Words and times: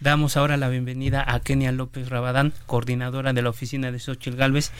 Damos 0.00 0.38
ahora 0.38 0.56
la 0.56 0.70
bienvenida 0.70 1.22
a 1.26 1.40
Kenia 1.40 1.72
López 1.72 2.08
Rabadán, 2.08 2.54
coordinadora 2.64 3.34
de 3.34 3.42
la 3.42 3.50
oficina 3.50 3.92
de 3.92 3.98
Xochitl 3.98 4.34
Galvez. 4.34 4.72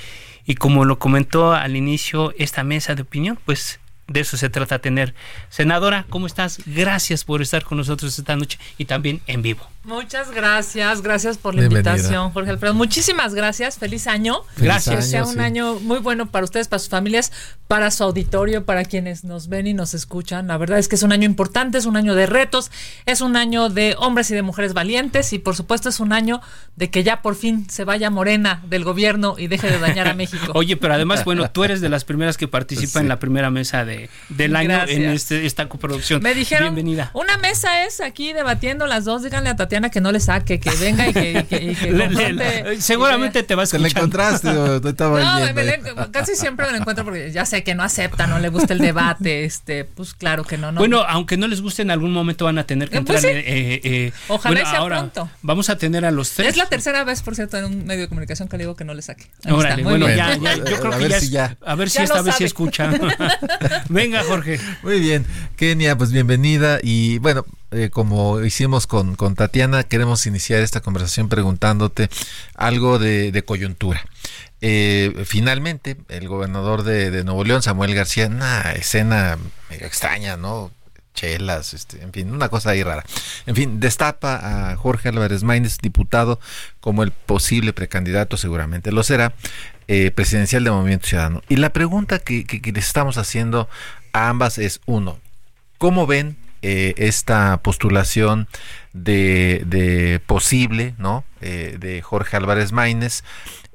Y 0.47 0.55
como 0.55 0.87
lo 0.87 0.99
comentó 0.99 1.53
al 1.53 1.77
inicio, 1.77 2.33
esta 2.39 2.65
mesa 2.65 2.95
de 2.95 3.03
opinión, 3.03 3.39
pues 3.45 3.80
de 4.11 4.21
eso 4.21 4.37
se 4.37 4.51
trata 4.51 4.81
tener. 4.81 5.15
Senadora, 5.49 6.05
¿cómo 6.11 6.27
estás? 6.27 6.59
Gracias 6.67 7.25
por 7.25 7.43
estar 7.43 7.63
con 7.63 7.79
nosotros 7.79 8.19
esta 8.19 8.35
noche 8.35 8.59
y 8.77 8.85
también 8.87 9.21
en 9.29 9.41
vivo. 9.41 9.67
Muchas 9.85 10.31
gracias, 10.33 11.01
gracias 11.01 11.39
por 11.39 11.55
la 11.55 11.65
invitación, 11.65 12.33
Jorge 12.33 12.51
Alfredo. 12.51 12.75
Muchísimas 12.75 13.35
gracias, 13.35 13.79
feliz 13.79 14.07
año. 14.09 14.43
Gracias. 14.59 14.97
Que 14.97 15.03
sea 15.03 15.25
un 15.25 15.41
año 15.41 15.81
muy 15.81 16.01
bueno 16.01 16.31
para 16.31 16.45
ustedes, 16.45 16.69
para 16.69 16.81
sus 16.81 16.91
familias, 16.91 17.33
para 17.67 17.91
su 17.91 18.05
auditorio, 18.05 18.67
para 18.67 18.85
quienes 18.85 19.25
nos 19.25 19.49
ven 19.49 19.67
y 19.67 19.73
nos 19.73 19.95
escuchan. 19.95 20.49
La 20.49 20.59
verdad 20.59 20.79
es 20.79 20.89
que 20.89 20.97
es 20.97 21.03
un 21.03 21.13
año 21.13 21.25
importante, 21.25 21.79
es 21.79 21.87
un 21.87 21.97
año 21.97 22.15
de 22.15 22.27
retos, 22.27 22.71
es 23.07 23.21
un 23.21 23.37
año 23.37 23.71
de 23.71 23.95
hombres 23.99 24.31
y 24.31 24.35
de 24.35 24.43
mujeres 24.43 24.75
valientes 24.75 25.33
y 25.33 25.39
por 25.39 25.57
supuesto 25.57 25.89
es 25.89 26.01
un 26.01 26.13
año 26.13 26.41
de 26.77 26.91
que 26.91 27.03
ya 27.03 27.23
por 27.23 27.35
fin 27.35 27.69
se 27.71 27.85
vaya 27.85 28.11
Morena 28.11 28.63
del 28.67 28.85
gobierno 28.85 29.37
y 29.39 29.47
deje 29.47 29.71
de 29.71 29.79
dañar 29.79 30.09
a 30.09 30.15
México. 30.21 30.53
Oye, 30.55 30.77
pero 30.77 30.95
además, 30.95 31.25
bueno, 31.25 31.51
tú 31.51 31.65
eres 31.65 31.81
de 31.81 31.89
las 31.89 32.05
primeras 32.05 32.37
que 32.37 32.49
participa 32.49 33.01
en 33.01 33.09
la 33.09 33.19
primera 33.19 33.51
mesa 33.51 33.85
de, 33.85 34.00
del 34.29 34.57
año 34.57 34.85
en 34.89 35.11
este, 35.11 35.47
esta 35.47 35.69
coproducción. 35.69 36.23
Me 36.23 36.35
dijeron, 36.35 36.75
Bienvenida. 36.75 37.11
una 37.15 37.37
mesa 37.39 37.85
es 37.85 38.01
aquí 38.01 38.33
debatiendo 38.33 38.87
las 38.87 39.05
dos, 39.05 39.23
díganle 39.23 39.51
a 39.51 39.57
Tatiana 39.57 39.91
que 39.91 40.01
no 40.01 40.13
le 40.13 40.21
saque, 40.21 40.61
que 40.61 40.71
venga 40.71 41.09
y 41.09 41.13
que, 41.13 41.31
y 41.33 41.45
que, 41.45 41.57
y 41.65 41.75
que 41.75 41.91
Le- 41.93 42.09
le- 42.09 42.15
confronte. 42.15 42.81
seguramente 42.81 43.43
te 43.43 43.55
vas 43.55 43.69
a 43.75 43.77
Te 43.77 43.83
la 43.83 43.89
encontraste, 43.89 44.49
o 44.49 44.81
no 44.81 44.89
estaba 44.89 45.21
No, 45.21 45.47
yendo 45.47 45.95
me- 45.95 46.11
casi 46.11 46.35
siempre 46.37 46.67
me 46.67 46.73
lo 46.73 46.79
encuentro 46.79 47.05
porque 47.05 47.31
ya 47.33 47.45
sé 47.45 47.63
que 47.65 47.75
no 47.75 47.83
acepta, 47.83 48.27
no 48.27 48.39
le 48.39 48.49
gusta 48.49 48.73
el 48.73 48.79
debate, 48.81 49.45
este, 49.45 49.85
pues 49.85 50.15
claro 50.15 50.45
que 50.45 50.57
no, 50.59 50.73
no. 50.73 50.79
Bueno, 50.81 51.03
aunque 51.09 51.37
no 51.37 51.47
les 51.49 51.61
guste, 51.61 51.83
en 51.83 51.91
algún 51.91 52.13
momento 52.13 52.45
van 52.45 52.59
a 52.59 52.65
tener 52.65 52.89
que 52.91 52.97
Eh, 52.97 52.99
entrar. 53.01 53.21
pues 53.21 53.33
sí. 53.33 53.39
eh, 53.39 53.81
eh, 53.85 54.13
Ojalá 54.29 54.55
bueno, 54.55 54.69
y 54.69 54.71
sea 54.71 54.79
ahora 54.81 54.99
pronto. 54.99 55.31
Vamos 55.43 55.71
a 55.71 55.77
tener 55.79 56.05
a 56.05 56.11
los 56.11 56.31
tres. 56.31 56.49
es 56.49 56.57
la 56.57 56.67
tercera 56.67 57.05
vez, 57.05 57.23
por 57.23 57.35
cierto, 57.35 57.57
en 57.59 57.65
un 57.65 57.85
medio 57.87 58.03
de 58.03 58.09
comunicación 58.09 58.49
que 58.49 58.57
le 58.57 58.65
digo 58.65 58.77
que 58.77 58.85
no 58.85 58.95
le 58.95 59.03
saque. 59.03 59.27
Órale, 59.49 59.69
está, 59.71 59.75
muy 59.77 59.83
bueno, 59.85 60.07
bien. 60.07 60.19
ya, 60.19 60.37
ya, 60.37 60.57
yo 60.57 60.65
creo 60.81 60.93
A 60.93 60.97
que 60.97 61.03
ver 61.03 61.11
ya, 61.11 61.21
si 61.21 61.31
ya. 61.31 61.57
A 61.65 61.75
ver 61.75 61.91
si 61.91 61.99
Ya 61.99 62.05
esta 62.05 62.23
vez 62.23 62.35
sí 62.37 62.45
escucha. 62.45 62.91
Venga, 63.91 64.23
Jorge. 64.23 64.61
Muy 64.85 65.01
bien, 65.01 65.27
Kenia, 65.57 65.99
pues 65.99 66.13
bienvenida 66.13 66.79
y 66.81 67.19
bueno, 67.19 67.45
eh, 67.73 67.91
como 67.91 68.41
hicimos 68.41 68.87
con, 68.87 69.17
con 69.17 69.35
Tatiana, 69.35 69.83
queremos 69.83 70.25
iniciar 70.27 70.61
esta 70.63 70.81
conversación 70.81 71.29
preguntándote 71.29 72.09
algo 72.55 73.01
de, 73.01 73.43
coyuntura. 73.45 74.07
Eh, 74.61 75.25
finalmente, 75.27 75.97
el 76.09 76.29
gobernador 76.29 76.85
de, 76.85 77.11
de 77.11 77.25
Nuevo 77.25 77.43
León, 77.43 77.63
Samuel 77.63 77.93
García, 77.97 78.29
una 78.29 78.61
escena 78.75 79.39
extraña, 79.71 80.37
¿no? 80.37 80.71
Chelas, 81.15 81.75
este, 81.75 82.03
en 82.03 82.13
fin, 82.13 82.33
una 82.33 82.49
cosa 82.49 82.71
ahí 82.71 82.83
rara. 82.83 83.05
En 83.47 83.57
fin, 83.57 83.81
destapa 83.81 84.71
a 84.71 84.77
Jorge 84.77 85.09
Álvarez 85.09 85.43
Maínez, 85.43 85.79
diputado, 85.83 86.41
como 86.81 87.03
el 87.03 87.11
posible 87.11 87.73
precandidato, 87.73 88.37
seguramente 88.37 88.93
lo 88.93 89.03
será, 89.03 89.35
eh, 89.89 90.13
presidencial 90.13 90.63
de 90.63 90.71
Movimiento 90.71 91.09
Ciudadano. 91.09 91.43
Y 91.49 91.57
la 91.57 91.71
pregunta 91.71 92.21
que, 92.21 92.45
que, 92.45 92.73
estamos 92.79 93.19
haciendo 93.19 93.69
a 94.13 94.29
ambas 94.29 94.59
es, 94.59 94.81
uno, 94.87 95.19
¿cómo 95.79 96.07
ven 96.07 96.37
eh, 96.63 96.95
esta 96.97 97.57
postulación 97.63 98.47
de, 98.93 99.63
de 99.67 100.21
posible, 100.25 100.95
¿no? 100.99 101.25
Eh, 101.41 101.77
de 101.81 102.03
Jorge 102.03 102.37
Álvarez 102.37 102.71
Maínez. 102.71 103.25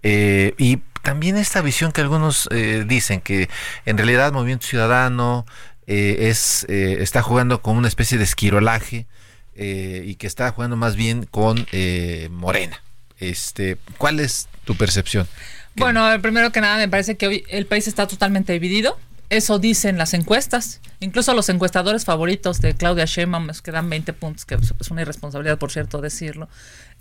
y 0.03 0.77
también 1.01 1.37
esta 1.37 1.61
visión 1.61 1.91
que 1.91 2.01
algunos 2.01 2.49
dicen 2.87 3.21
que 3.21 3.47
en 3.85 3.97
realidad 3.97 4.31
Movimiento 4.31 4.65
Ciudadano 4.65 5.45
eh, 5.87 6.29
es 6.29 6.65
eh, 6.69 6.97
está 7.01 7.21
jugando 7.21 7.61
con 7.61 7.77
una 7.77 7.87
especie 7.87 8.17
de 8.17 8.23
esquirolaje 8.23 9.07
eh, 9.55 10.03
y 10.05 10.15
que 10.15 10.27
está 10.27 10.51
jugando 10.51 10.75
más 10.75 10.95
bien 10.95 11.25
con 11.25 11.65
eh, 11.71 12.27
Morena. 12.31 12.81
Este, 13.19 13.77
¿cuál 13.97 14.19
es 14.19 14.49
tu 14.65 14.75
percepción? 14.75 15.27
Bueno, 15.75 16.05
primero 16.21 16.51
que 16.51 16.59
nada, 16.59 16.77
me 16.77 16.89
parece 16.89 17.15
que 17.15 17.27
hoy 17.27 17.43
el 17.49 17.65
país 17.65 17.87
está 17.87 18.07
totalmente 18.07 18.51
dividido. 18.53 18.97
Eso 19.29 19.57
dicen 19.57 19.97
las 19.97 20.13
encuestas. 20.13 20.81
Incluso 20.99 21.33
los 21.33 21.49
encuestadores 21.49 22.05
favoritos 22.05 22.59
de 22.59 22.75
Claudia 22.75 23.05
Sheinbaum 23.05 23.47
que 23.63 23.71
dan 23.71 23.89
20 23.89 24.13
puntos, 24.13 24.45
que 24.45 24.55
es 24.55 24.91
una 24.91 25.01
irresponsabilidad, 25.01 25.57
por 25.57 25.71
cierto, 25.71 26.01
decirlo. 26.01 26.49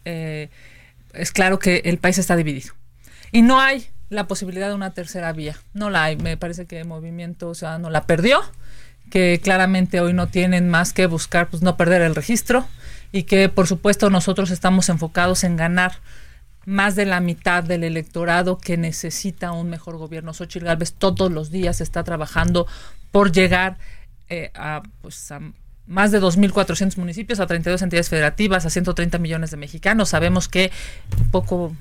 Eh, 0.05 0.49
es 1.12 1.33
claro 1.33 1.59
que 1.59 1.83
el 1.84 1.99
país 1.99 2.19
está 2.19 2.37
dividido. 2.37 2.73
Y 3.33 3.43
no 3.43 3.61
hay 3.61 3.89
la 4.11 4.27
posibilidad 4.28 4.69
de 4.69 4.75
una 4.75 4.94
tercera 4.94 5.33
vía. 5.33 5.59
No 5.73 5.91
la 5.91 6.05
hay. 6.05 6.17
Me 6.17 6.37
parece 6.37 6.67
que 6.67 6.81
el 6.81 6.87
Movimiento 6.87 7.55
Ciudadano 7.55 7.91
la 7.91 8.06
perdió, 8.06 8.41
que 9.14 9.38
claramente 9.41 10.00
hoy 10.00 10.12
no 10.12 10.26
tienen 10.26 10.69
más 10.69 10.92
que 10.92 11.06
buscar, 11.06 11.47
pues 11.48 11.62
no 11.62 11.76
perder 11.76 12.02
el 12.02 12.16
registro 12.16 12.66
y 13.12 13.22
que 13.22 13.48
por 13.48 13.69
supuesto 13.69 14.10
nosotros 14.10 14.50
estamos 14.50 14.88
enfocados 14.88 15.44
en 15.44 15.56
ganar 15.56 16.00
más 16.66 16.97
de 16.97 17.06
la 17.06 17.20
mitad 17.20 17.62
del 17.62 17.84
electorado 17.84 18.58
que 18.58 18.76
necesita 18.76 19.52
un 19.52 19.70
mejor 19.70 19.98
gobierno. 19.98 20.34
Xochitl 20.34 20.64
Gálvez 20.64 20.94
todos 20.94 21.30
los 21.30 21.52
días 21.52 21.80
está 21.80 22.02
trabajando 22.02 22.66
por 23.12 23.30
llegar 23.30 23.78
eh, 24.30 24.50
a, 24.56 24.82
pues, 25.00 25.31
a 25.31 25.38
más 25.86 26.10
de 26.10 26.20
2.400 26.20 26.96
municipios, 26.96 27.38
a 27.38 27.46
32 27.46 27.82
entidades 27.82 28.08
federativas, 28.08 28.66
a 28.66 28.70
130 28.70 29.19
millones 29.19 29.52
de 29.52 29.58
mexicanos. 29.58 30.08
Sabemos 30.08 30.48
que 30.48 30.72
poco, 31.31 31.72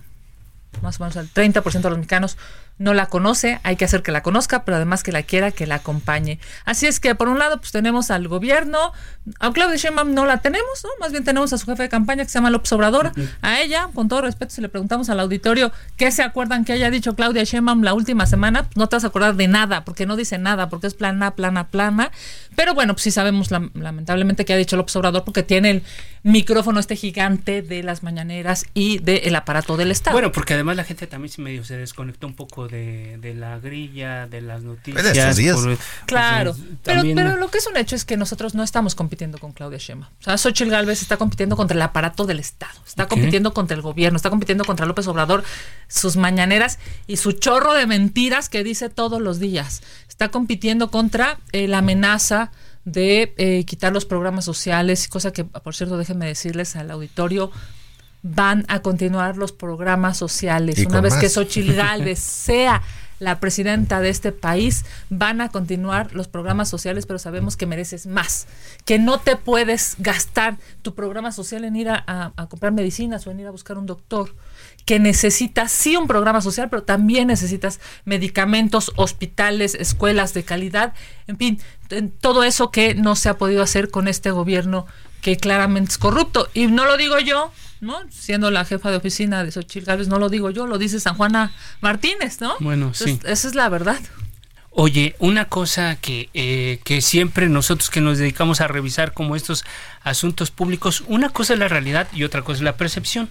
más 0.83 0.99
o 0.99 1.03
menos 1.03 1.15
el 1.15 1.33
30% 1.33 1.81
de 1.81 1.89
los 1.89 1.97
mexicanos 1.97 2.37
no 2.79 2.93
la 2.93 3.05
conoce, 3.05 3.59
hay 3.63 3.75
que 3.75 3.85
hacer 3.85 4.01
que 4.01 4.11
la 4.11 4.23
conozca, 4.23 4.65
pero 4.65 4.75
además 4.77 5.03
que 5.03 5.11
la 5.11 5.23
quiera, 5.23 5.51
que 5.51 5.67
la 5.67 5.75
acompañe. 5.75 6.39
Así 6.65 6.85
es 6.87 6.99
que 6.99 7.15
por 7.15 7.29
un 7.29 7.39
lado 7.39 7.57
pues 7.59 7.71
tenemos 7.71 8.11
al 8.11 8.27
gobierno, 8.27 8.91
a 9.39 9.51
Claudia 9.53 9.77
Sheinbaum 9.77 10.13
no 10.13 10.25
la 10.25 10.41
tenemos, 10.41 10.83
¿no? 10.83 10.89
Más 10.99 11.11
bien 11.11 11.23
tenemos 11.23 11.53
a 11.53 11.57
su 11.57 11.65
jefe 11.65 11.83
de 11.83 11.89
campaña 11.89 12.23
que 12.23 12.29
se 12.29 12.33
llama 12.39 12.49
López 12.49 12.71
Obrador. 12.73 13.11
A 13.41 13.61
ella, 13.61 13.89
con 13.93 14.07
todo 14.09 14.21
respeto, 14.21 14.53
si 14.53 14.61
le 14.61 14.69
preguntamos 14.69 15.09
al 15.09 15.19
auditorio 15.19 15.71
qué 15.97 16.11
se 16.11 16.23
acuerdan 16.23 16.65
que 16.65 16.73
haya 16.73 16.89
dicho 16.89 17.15
Claudia 17.15 17.43
Sheinbaum 17.43 17.83
la 17.83 17.93
última 17.93 18.25
semana, 18.25 18.63
pues 18.63 18.75
no 18.75 18.89
te 18.89 18.95
vas 18.95 19.03
a 19.03 19.07
acordar 19.07 19.35
de 19.35 19.47
nada, 19.47 19.85
porque 19.85 20.05
no 20.05 20.15
dice 20.15 20.37
nada, 20.37 20.69
porque 20.69 20.87
es 20.87 20.93
plana, 20.93 21.35
plana, 21.35 21.67
plana. 21.67 22.11
Pero 22.55 22.73
bueno, 22.73 22.93
pues 22.93 23.03
sí 23.03 23.11
sabemos 23.11 23.51
lam- 23.51 23.71
lamentablemente 23.75 24.45
que 24.45 24.53
ha 24.53 24.57
dicho 24.57 24.75
López 24.77 24.95
Obrador 24.95 25.23
porque 25.23 25.43
tiene 25.43 25.69
el 25.71 25.83
micrófono 26.23 26.79
este 26.79 26.95
gigante 26.95 27.61
de 27.61 27.83
las 27.83 28.01
mañaneras 28.03 28.65
y 28.73 28.99
del 28.99 29.35
aparato 29.35 29.77
del 29.77 29.91
Estado. 29.91 30.13
Bueno, 30.15 30.31
porque 30.31 30.53
además 30.53 30.75
la 30.75 30.83
gente 30.83 31.05
también 31.07 31.31
se 31.31 31.41
medio 31.41 31.63
se 31.63 31.77
desconectó 31.77 32.27
un 32.27 32.33
poco 32.35 32.62
de, 32.67 33.17
de 33.19 33.33
la 33.33 33.59
grilla, 33.59 34.27
de 34.27 34.41
las 34.41 34.63
noticias. 34.63 35.05
estos 35.05 35.35
días. 35.37 35.55
por- 35.55 35.77
Claro, 36.05 36.53
pues, 36.53 36.65
pero, 36.83 36.97
también- 36.97 37.15
pero 37.15 37.35
lo 37.37 37.49
que 37.49 37.57
es 37.59 37.67
un 37.67 37.77
hecho 37.77 37.95
es 37.95 38.05
que 38.05 38.17
nosotros 38.17 38.55
no 38.55 38.63
estamos 38.63 38.95
compitiendo 38.95 39.37
con 39.37 39.51
Claudia 39.51 39.77
Sheinbaum. 39.77 40.11
O 40.19 40.23
sea, 40.23 40.37
Xochitl 40.37 40.69
Gálvez 40.71 41.01
está 41.01 41.17
compitiendo 41.17 41.55
contra 41.55 41.75
el 41.75 41.81
aparato 41.81 42.25
del 42.25 42.39
Estado, 42.39 42.79
está 42.85 43.07
compitiendo 43.07 43.53
contra 43.53 43.75
el 43.75 43.81
gobierno, 43.81 44.15
está 44.17 44.29
compitiendo 44.29 44.65
contra 44.65 44.85
López 44.85 45.07
Obrador, 45.07 45.43
sus 45.87 46.15
mañaneras 46.17 46.79
y 47.07 47.17
su 47.17 47.31
chorro 47.33 47.73
de 47.73 47.85
mentiras 47.87 48.49
que 48.49 48.63
dice 48.63 48.89
todos 48.89 49.21
los 49.21 49.39
días. 49.39 49.81
Está 50.09 50.29
compitiendo 50.29 50.91
contra 50.91 51.39
eh, 51.51 51.67
la 51.67 51.79
amenaza 51.79 52.51
de 52.85 53.33
eh, 53.37 53.63
quitar 53.65 53.93
los 53.93 54.03
programas 54.05 54.43
sociales, 54.45 55.07
cosa 55.07 55.31
que, 55.31 55.45
por 55.45 55.73
cierto, 55.73 55.97
déjenme 55.97 56.25
decirles 56.25 56.75
al 56.75 56.91
auditorio, 56.91 57.49
van 58.23 58.65
a 58.69 58.79
continuar 58.81 59.37
los 59.37 59.51
programas 59.51 60.17
sociales. 60.17 60.79
Y 60.79 60.85
Una 60.85 61.01
vez 61.01 61.13
que. 61.15 61.29
Xochitl 61.29 61.73
Gálvez 61.75 62.19
sea 62.19 62.81
la 63.19 63.39
presidenta 63.39 64.01
de 64.01 64.09
este 64.09 64.33
país, 64.33 64.83
van 65.09 65.39
a 65.39 65.47
continuar 65.49 66.13
los 66.13 66.27
programas 66.27 66.67
sociales, 66.67 67.05
pero 67.05 67.19
sabemos 67.19 67.55
que 67.55 67.65
mereces 67.65 68.05
más, 68.05 68.47
que 68.83 68.99
no 68.99 69.17
te 69.19 69.37
puedes 69.37 69.95
gastar 69.99 70.57
tu 70.81 70.93
programa 70.93 71.31
social 71.31 71.63
en 71.63 71.75
ir 71.77 71.87
a, 71.89 72.03
a- 72.05 72.33
a 72.35 72.47
comprar 72.49 72.73
medicinas 72.73 73.25
o 73.25 73.31
en 73.31 73.39
ir 73.39 73.47
a 73.47 73.51
buscar 73.51 73.77
un 73.77 73.85
doctor, 73.85 74.35
que 74.85 74.99
necesitas 74.99 75.71
sí 75.71 75.95
un 75.95 76.07
programa 76.07 76.41
social, 76.41 76.69
pero 76.69 76.83
también 76.83 77.27
necesitas 77.27 77.79
medicamentos, 78.03 78.91
hospitales, 78.97 79.75
escuelas 79.75 80.33
de 80.33 80.43
calidad, 80.43 80.93
en 81.27 81.37
fin, 81.37 81.59
en 81.91 82.11
todo 82.11 82.43
eso 82.43 82.71
que 82.71 82.93
no 82.93 83.15
se 83.15 83.29
ha 83.29 83.37
podido 83.37 83.63
hacer 83.63 83.89
con 83.89 84.09
este 84.09 84.31
gobierno 84.31 84.85
que 85.23 85.37
claramente 85.37 85.93
es 85.93 85.97
corrupto. 85.97 86.47
Y 86.53 86.67
no 86.67 86.85
lo 86.85 86.97
digo 86.97 87.17
yo, 87.17 87.51
¿no? 87.81 87.97
Siendo 88.11 88.51
la 88.51 88.65
jefa 88.65 88.91
de 88.91 88.97
oficina 88.97 89.43
de 89.43 89.51
Xochitl 89.51 89.85
Gálvez, 89.85 90.07
no 90.07 90.19
lo 90.19 90.29
digo 90.29 90.51
yo, 90.51 90.67
lo 90.67 90.77
dice 90.77 90.99
San 90.99 91.15
Juana 91.15 91.51
Martínez, 91.81 92.41
¿no? 92.41 92.55
Bueno, 92.59 92.87
Entonces, 92.87 93.19
sí. 93.19 93.19
Esa 93.25 93.47
es 93.47 93.55
la 93.55 93.69
verdad. 93.69 93.99
Oye, 94.69 95.15
una 95.19 95.45
cosa 95.45 95.95
que, 95.95 96.29
eh, 96.33 96.79
que 96.83 97.01
siempre 97.01 97.47
nosotros 97.47 97.89
que 97.89 98.01
nos 98.01 98.17
dedicamos 98.17 98.59
a 98.59 98.67
revisar 98.67 99.13
como 99.13 99.35
estos 99.35 99.63
asuntos 100.01 100.51
públicos, 100.51 101.03
una 101.07 101.29
cosa 101.29 101.53
es 101.53 101.59
la 101.59 101.67
realidad 101.67 102.07
y 102.11 102.23
otra 102.23 102.41
cosa 102.41 102.57
es 102.57 102.63
la 102.63 102.75
percepción. 102.75 103.29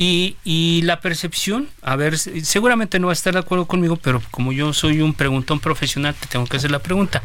Y, 0.00 0.36
y, 0.44 0.82
la 0.82 1.00
percepción, 1.00 1.68
a 1.82 1.96
ver, 1.96 2.16
seguramente 2.16 3.00
no 3.00 3.08
va 3.08 3.12
a 3.12 3.14
estar 3.14 3.32
de 3.34 3.40
acuerdo 3.40 3.66
conmigo, 3.66 3.96
pero 3.96 4.22
como 4.30 4.52
yo 4.52 4.72
soy 4.72 5.00
un 5.00 5.12
preguntón 5.12 5.58
profesional, 5.58 6.14
te 6.14 6.28
tengo 6.28 6.46
que 6.46 6.56
hacer 6.56 6.70
la 6.70 6.78
pregunta. 6.78 7.20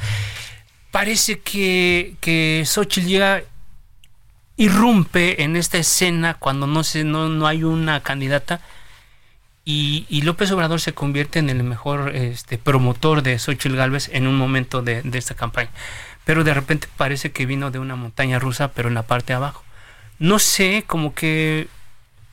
Parece 0.90 1.40
que, 1.40 2.16
que 2.20 2.64
Xochitl 2.66 3.08
llega, 3.08 3.44
irrumpe 4.58 5.44
en 5.44 5.56
esta 5.56 5.78
escena 5.78 6.36
cuando 6.36 6.68
no, 6.68 6.84
se, 6.84 7.04
no, 7.04 7.30
no 7.30 7.48
hay 7.48 7.64
una 7.64 8.02
candidata 8.02 8.62
y, 9.66 10.22
López 10.24 10.52
Obrador 10.52 10.82
se 10.82 10.94
convierte 10.94 11.40
en 11.40 11.50
el 11.50 11.64
mejor 11.64 12.14
este, 12.16 12.58
promotor 12.58 13.22
de 13.24 13.40
Xochitl 13.40 13.78
Galvez 13.78 14.10
en 14.12 14.28
un 14.28 14.36
momento 14.36 14.82
de, 14.82 15.02
de, 15.04 15.18
esta 15.18 15.36
campaña. 15.36 15.70
Pero 16.26 16.44
de 16.44 16.54
repente 16.54 16.90
parece 16.98 17.32
que 17.32 17.46
vino 17.46 17.72
de 17.72 17.80
una 17.80 17.96
montaña 17.96 18.40
rusa, 18.40 18.74
pero 18.74 18.90
en 18.90 18.96
la 18.96 19.04
parte 19.04 19.28
de 19.28 19.36
abajo. 19.38 19.64
No 20.20 20.40
sé, 20.40 20.84
como 20.86 21.14
que 21.14 21.70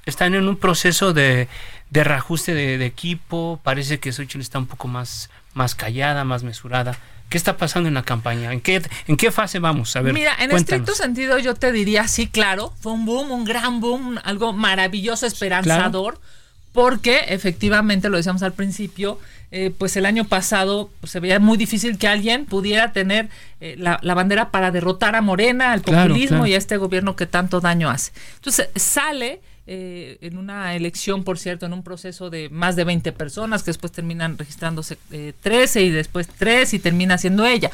están 0.06 0.34
en 0.34 0.48
un 0.48 0.56
proceso 0.56 1.12
de, 1.12 1.46
de 1.90 2.04
reajuste 2.04 2.52
de, 2.52 2.78
de, 2.78 2.86
equipo. 2.86 3.60
Parece 3.62 4.00
que 4.00 4.12
Xochitl 4.12 4.40
está 4.40 4.58
un 4.58 4.66
poco 4.66 4.88
más, 4.88 5.30
más 5.54 5.76
callada, 5.76 6.24
más 6.24 6.42
mesurada. 6.42 6.98
¿Qué 7.30 7.38
está 7.38 7.56
pasando 7.56 7.88
en 7.88 7.94
la 7.94 8.02
campaña? 8.02 8.52
¿En 8.52 8.60
qué, 8.60 8.82
en 9.06 9.16
qué 9.16 9.30
fase 9.30 9.58
vamos? 9.58 9.96
A 9.96 10.02
ver, 10.02 10.12
Mira, 10.12 10.32
en 10.32 10.50
cuéntanos. 10.50 10.60
estricto 10.60 10.94
sentido 10.94 11.38
yo 11.38 11.54
te 11.54 11.72
diría, 11.72 12.06
sí, 12.08 12.26
claro, 12.26 12.74
fue 12.80 12.92
un 12.92 13.06
boom, 13.06 13.30
un 13.30 13.44
gran 13.44 13.80
boom, 13.80 14.18
algo 14.24 14.52
maravilloso, 14.52 15.26
esperanzador. 15.26 16.18
Claro 16.18 16.30
porque 16.72 17.24
efectivamente, 17.28 18.08
lo 18.08 18.16
decíamos 18.16 18.42
al 18.42 18.52
principio, 18.52 19.18
eh, 19.50 19.72
pues 19.76 19.96
el 19.96 20.06
año 20.06 20.24
pasado 20.24 20.90
pues, 21.00 21.10
se 21.10 21.20
veía 21.20 21.40
muy 21.40 21.58
difícil 21.58 21.98
que 21.98 22.06
alguien 22.06 22.46
pudiera 22.46 22.92
tener 22.92 23.28
eh, 23.60 23.74
la, 23.76 23.98
la, 24.02 24.14
bandera 24.14 24.50
para 24.50 24.70
derrotar 24.70 25.16
a 25.16 25.20
Morena, 25.20 25.72
al 25.72 25.80
populismo 25.80 26.08
claro, 26.08 26.28
claro. 26.28 26.46
y 26.46 26.54
a 26.54 26.58
este 26.58 26.76
gobierno 26.76 27.16
que 27.16 27.26
tanto 27.26 27.60
daño 27.60 27.90
hace. 27.90 28.12
Entonces 28.36 28.68
sale 28.76 29.40
eh, 29.66 30.18
en 30.20 30.38
una 30.38 30.74
elección, 30.74 31.24
por 31.24 31.38
cierto, 31.38 31.66
en 31.66 31.72
un 31.72 31.82
proceso 31.82 32.30
de 32.30 32.48
más 32.48 32.76
de 32.76 32.84
20 32.84 33.12
personas, 33.12 33.62
que 33.62 33.70
después 33.70 33.92
terminan 33.92 34.38
registrándose 34.38 34.96
13 35.40 35.82
y 35.82 35.90
después 35.90 36.28
3 36.28 36.74
y 36.74 36.78
termina 36.78 37.18
siendo 37.18 37.46
ella. 37.46 37.70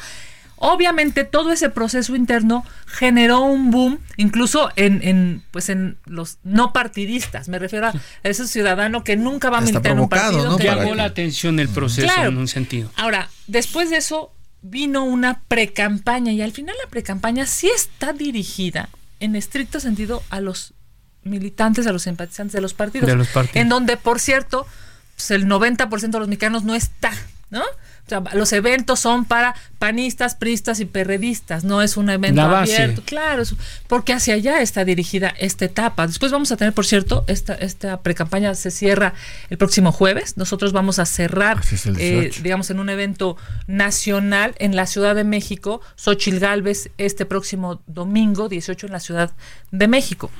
Obviamente 0.59 1.23
todo 1.23 1.51
ese 1.51 1.69
proceso 1.69 2.15
interno 2.15 2.65
generó 2.87 3.41
un 3.41 3.69
boom, 3.69 3.99
incluso 4.17 4.71
en, 4.75 5.01
en, 5.03 5.43
pues 5.51 5.69
en 5.69 5.97
los 6.05 6.39
no 6.43 6.73
partidistas. 6.73 7.47
Me 7.47 7.59
refiero 7.59 7.87
a 7.87 7.93
ese 8.23 8.47
ciudadano 8.47 9.03
que 9.03 9.15
nunca 9.15 9.51
va 9.51 9.59
a 9.59 9.61
militar 9.61 9.91
en 9.91 9.99
un 9.99 10.09
partido. 10.09 10.49
¿no? 10.49 10.57
Que 10.57 10.63
llamó 10.63 10.95
la 10.95 11.05
atención 11.05 11.59
el 11.59 11.69
proceso 11.69 12.07
claro. 12.07 12.29
en 12.29 12.37
un 12.37 12.47
sentido. 12.47 12.89
Ahora, 12.95 13.29
después 13.45 13.91
de 13.91 13.97
eso 13.97 14.33
vino 14.63 15.03
una 15.03 15.41
precampaña 15.47 16.31
y 16.31 16.41
al 16.41 16.51
final 16.51 16.75
la 16.83 16.89
precampaña 16.89 17.45
sí 17.45 17.69
está 17.73 18.11
dirigida 18.11 18.89
en 19.19 19.35
estricto 19.35 19.79
sentido 19.79 20.23
a 20.31 20.41
los 20.41 20.73
militantes, 21.27 21.87
a 21.87 21.91
los 21.91 22.03
simpatizantes 22.03 22.53
de 22.53 22.61
los 22.61 22.73
partidos. 22.73 23.07
De 23.07 23.15
los 23.15 23.27
partidos. 23.27 23.57
En 23.57 23.69
donde, 23.69 23.97
por 23.97 24.19
cierto, 24.19 24.65
pues 25.15 25.31
el 25.31 25.45
90% 25.47 26.11
de 26.11 26.19
los 26.19 26.27
mexicanos 26.27 26.63
no 26.63 26.75
está, 26.75 27.11
¿no? 27.49 27.63
O 28.07 28.09
sea, 28.09 28.23
los 28.33 28.53
eventos 28.53 29.01
son 29.01 29.25
para 29.25 29.53
panistas, 29.79 30.35
pristas 30.35 30.79
y 30.79 30.85
perredistas, 30.85 31.63
no 31.65 31.81
es 31.81 31.97
un 31.97 32.09
evento 32.09 32.41
abierto. 32.41 33.03
Claro, 33.05 33.43
porque 33.87 34.13
hacia 34.13 34.35
allá 34.35 34.61
está 34.61 34.85
dirigida 34.85 35.33
esta 35.37 35.65
etapa. 35.65 36.07
Después 36.07 36.31
vamos 36.31 36.51
a 36.51 36.57
tener, 36.57 36.73
por 36.73 36.85
cierto, 36.85 37.25
esta, 37.27 37.53
esta 37.53 38.01
precampaña 38.01 38.55
se 38.55 38.71
cierra 38.71 39.13
el 39.49 39.57
próximo 39.57 39.91
jueves. 39.91 40.37
Nosotros 40.37 40.71
vamos 40.71 40.99
a 40.99 41.05
cerrar, 41.05 41.57
eh, 41.97 42.29
18. 42.29 42.43
digamos, 42.43 42.69
en 42.69 42.79
un 42.79 42.89
evento 42.89 43.37
nacional 43.67 44.55
en 44.59 44.75
la 44.75 44.85
Ciudad 44.85 45.13
de 45.13 45.23
México, 45.23 45.81
Xochil 45.95 46.39
Gálvez, 46.39 46.89
este 46.97 47.25
próximo 47.25 47.81
domingo 47.87 48.47
18 48.47 48.87
en 48.87 48.93
la 48.93 48.99
Ciudad 48.99 49.31
de 49.71 49.87
México. 49.87 50.31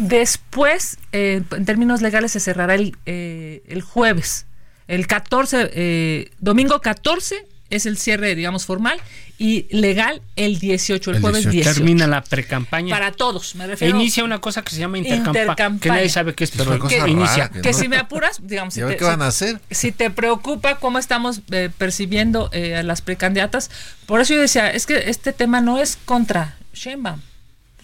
Después, 0.00 0.98
eh, 1.12 1.42
en 1.50 1.64
términos 1.64 2.00
legales, 2.00 2.32
se 2.32 2.40
cerrará 2.40 2.76
el, 2.76 2.96
eh, 3.06 3.62
el 3.66 3.82
jueves. 3.82 4.46
El 4.88 5.06
14, 5.06 5.70
eh, 5.74 6.30
domingo 6.40 6.80
14 6.80 7.44
es 7.70 7.84
el 7.84 7.98
cierre, 7.98 8.34
digamos, 8.34 8.64
formal 8.64 8.98
y 9.36 9.66
legal 9.70 10.22
el 10.36 10.58
18, 10.58 11.10
el, 11.10 11.16
El 11.16 11.20
jueves 11.22 11.42
18. 11.42 11.52
18. 11.56 11.74
Termina 11.74 12.06
la 12.06 12.24
precampaña. 12.24 12.94
Para 12.96 13.12
todos, 13.12 13.54
me 13.56 13.64
E 13.64 13.66
refiero. 13.66 13.94
inicia 13.94 14.24
una 14.24 14.40
cosa 14.40 14.62
que 14.62 14.70
se 14.70 14.80
llama 14.80 14.96
intercampaña, 14.96 15.40
Intercampaña. 15.42 15.80
que 15.80 15.88
nadie 15.90 16.08
sabe 16.08 16.34
qué 16.34 16.44
es, 16.44 16.50
Es 16.50 16.56
pero 16.56 16.70
una 16.70 16.78
cosa 16.78 17.04
que 17.04 17.10
inicia. 17.10 17.36
rara, 17.36 17.50
que 17.50 17.60
que 17.60 17.70
no- 17.72 17.78
si 17.78 17.88
me 17.88 17.98
apuras, 17.98 18.40
digamos, 18.42 18.72
si 18.74 18.80
¿Y 18.80 18.82
ahora 18.84 18.94
te, 18.94 18.98
qué 18.98 19.04
van 19.04 19.20
a 19.22 19.26
hacer? 19.26 19.60
si 19.70 19.92
te 19.92 20.08
preocupa 20.10 20.76
cómo 20.78 20.98
estamos 20.98 21.42
eh, 21.50 21.68
percibiendo 21.76 22.48
eh, 22.54 22.74
a 22.76 22.82
las 22.82 23.02
precandidatas, 23.02 23.70
por 24.06 24.22
eso 24.22 24.32
yo 24.34 24.40
decía, 24.40 24.70
es 24.70 24.86
que 24.86 25.10
este 25.10 25.34
tema 25.34 25.60
no 25.60 25.78
es 25.78 25.98
contra 26.06 26.56
Sheinbaum. 26.72 27.20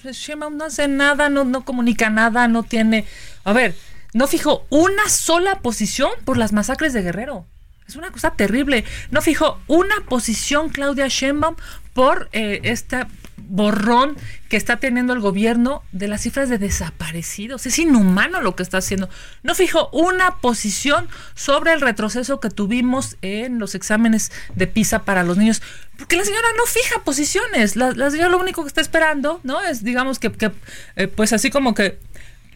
Sheinbaum 0.02 0.56
no 0.56 0.64
hace 0.64 0.88
nada, 0.88 1.28
no, 1.28 1.44
no 1.44 1.64
comunica 1.64 2.08
nada, 2.10 2.48
no 2.48 2.62
tiene... 2.62 3.04
A 3.44 3.52
ver, 3.52 3.74
no 4.14 4.26
fijó 4.28 4.64
una 4.70 5.08
sola 5.10 5.60
posición 5.60 6.10
por 6.24 6.38
las 6.38 6.52
masacres 6.52 6.94
de 6.94 7.02
Guerrero. 7.02 7.46
Es 7.86 7.96
una 7.96 8.10
cosa 8.10 8.30
terrible. 8.30 8.84
No 9.10 9.20
fijó 9.20 9.60
una 9.66 9.96
posición 10.08 10.70
Claudia 10.70 11.08
Sheinbaum 11.08 11.56
por 11.92 12.30
eh, 12.32 12.60
este 12.62 13.04
borrón 13.36 14.16
que 14.48 14.56
está 14.56 14.76
teniendo 14.76 15.12
el 15.12 15.20
gobierno 15.20 15.82
de 15.92 16.08
las 16.08 16.22
cifras 16.22 16.48
de 16.48 16.58
desaparecidos. 16.58 17.66
Es 17.66 17.78
inhumano 17.78 18.40
lo 18.40 18.54
que 18.56 18.62
está 18.62 18.78
haciendo. 18.78 19.10
No 19.42 19.54
fijó 19.54 19.90
una 19.90 20.36
posición 20.36 21.08
sobre 21.34 21.72
el 21.72 21.80
retroceso 21.80 22.40
que 22.40 22.48
tuvimos 22.50 23.16
en 23.20 23.58
los 23.58 23.74
exámenes 23.74 24.32
de 24.54 24.68
PISA 24.68 25.04
para 25.04 25.24
los 25.24 25.36
niños. 25.36 25.60
Porque 25.98 26.16
la 26.16 26.24
señora 26.24 26.48
no 26.56 26.64
fija 26.66 27.02
posiciones. 27.04 27.76
La, 27.76 27.92
señora 28.10 28.28
lo 28.30 28.38
único 28.38 28.62
que 28.62 28.68
está 28.68 28.80
esperando, 28.80 29.40
¿no? 29.42 29.60
Es, 29.60 29.82
digamos, 29.84 30.18
que, 30.20 30.32
que, 30.32 30.52
eh, 30.96 31.08
pues 31.08 31.32
así 31.32 31.50
como 31.50 31.74
que 31.74 31.98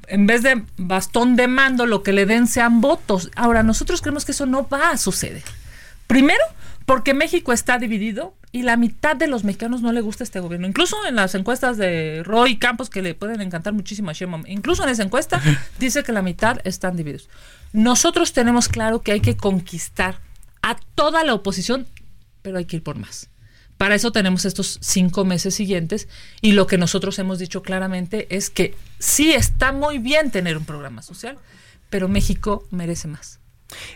en 0.08 0.26
vez 0.26 0.42
de 0.42 0.62
bastón 0.76 1.36
de 1.36 1.48
mando, 1.48 1.86
lo 1.86 2.02
que 2.02 2.12
le 2.12 2.26
den 2.26 2.46
sean 2.46 2.80
votos. 2.80 3.30
Ahora, 3.36 3.62
nosotros 3.62 4.00
creemos 4.00 4.24
que 4.24 4.32
eso 4.32 4.46
no 4.46 4.68
va 4.68 4.90
a 4.90 4.96
suceder. 4.96 5.42
Primero, 6.06 6.42
porque 6.86 7.12
México 7.12 7.52
está 7.52 7.78
dividido 7.78 8.34
y 8.50 8.62
la 8.62 8.76
mitad 8.76 9.14
de 9.14 9.26
los 9.26 9.44
mexicanos 9.44 9.82
no 9.82 9.92
le 9.92 10.00
gusta 10.00 10.24
este 10.24 10.40
gobierno. 10.40 10.66
Incluso 10.66 10.96
en 11.06 11.16
las 11.16 11.34
encuestas 11.34 11.76
de 11.76 12.22
Roy 12.24 12.56
Campos, 12.56 12.88
que 12.88 13.02
le 13.02 13.14
pueden 13.14 13.42
encantar 13.42 13.74
muchísimo 13.74 14.10
a 14.10 14.14
Sheinbaum, 14.14 14.44
incluso 14.46 14.82
en 14.84 14.88
esa 14.88 15.02
encuesta 15.02 15.40
dice 15.78 16.02
que 16.02 16.12
la 16.12 16.22
mitad 16.22 16.58
están 16.64 16.96
divididos. 16.96 17.28
Nosotros 17.72 18.32
tenemos 18.32 18.68
claro 18.68 19.02
que 19.02 19.12
hay 19.12 19.20
que 19.20 19.36
conquistar 19.36 20.20
a 20.62 20.76
toda 20.94 21.24
la 21.24 21.34
oposición, 21.34 21.86
pero 22.40 22.58
hay 22.58 22.64
que 22.64 22.76
ir 22.76 22.82
por 22.82 22.96
más. 22.96 23.28
Para 23.78 23.94
eso 23.94 24.10
tenemos 24.12 24.44
estos 24.44 24.78
cinco 24.82 25.24
meses 25.24 25.54
siguientes 25.54 26.08
y 26.40 26.52
lo 26.52 26.66
que 26.66 26.78
nosotros 26.78 27.18
hemos 27.20 27.38
dicho 27.38 27.62
claramente 27.62 28.26
es 28.34 28.50
que 28.50 28.74
sí 28.98 29.32
está 29.32 29.72
muy 29.72 29.98
bien 29.98 30.30
tener 30.30 30.58
un 30.58 30.64
programa 30.64 31.00
social, 31.00 31.38
pero 31.88 32.08
México 32.08 32.66
merece 32.70 33.08
más. 33.08 33.38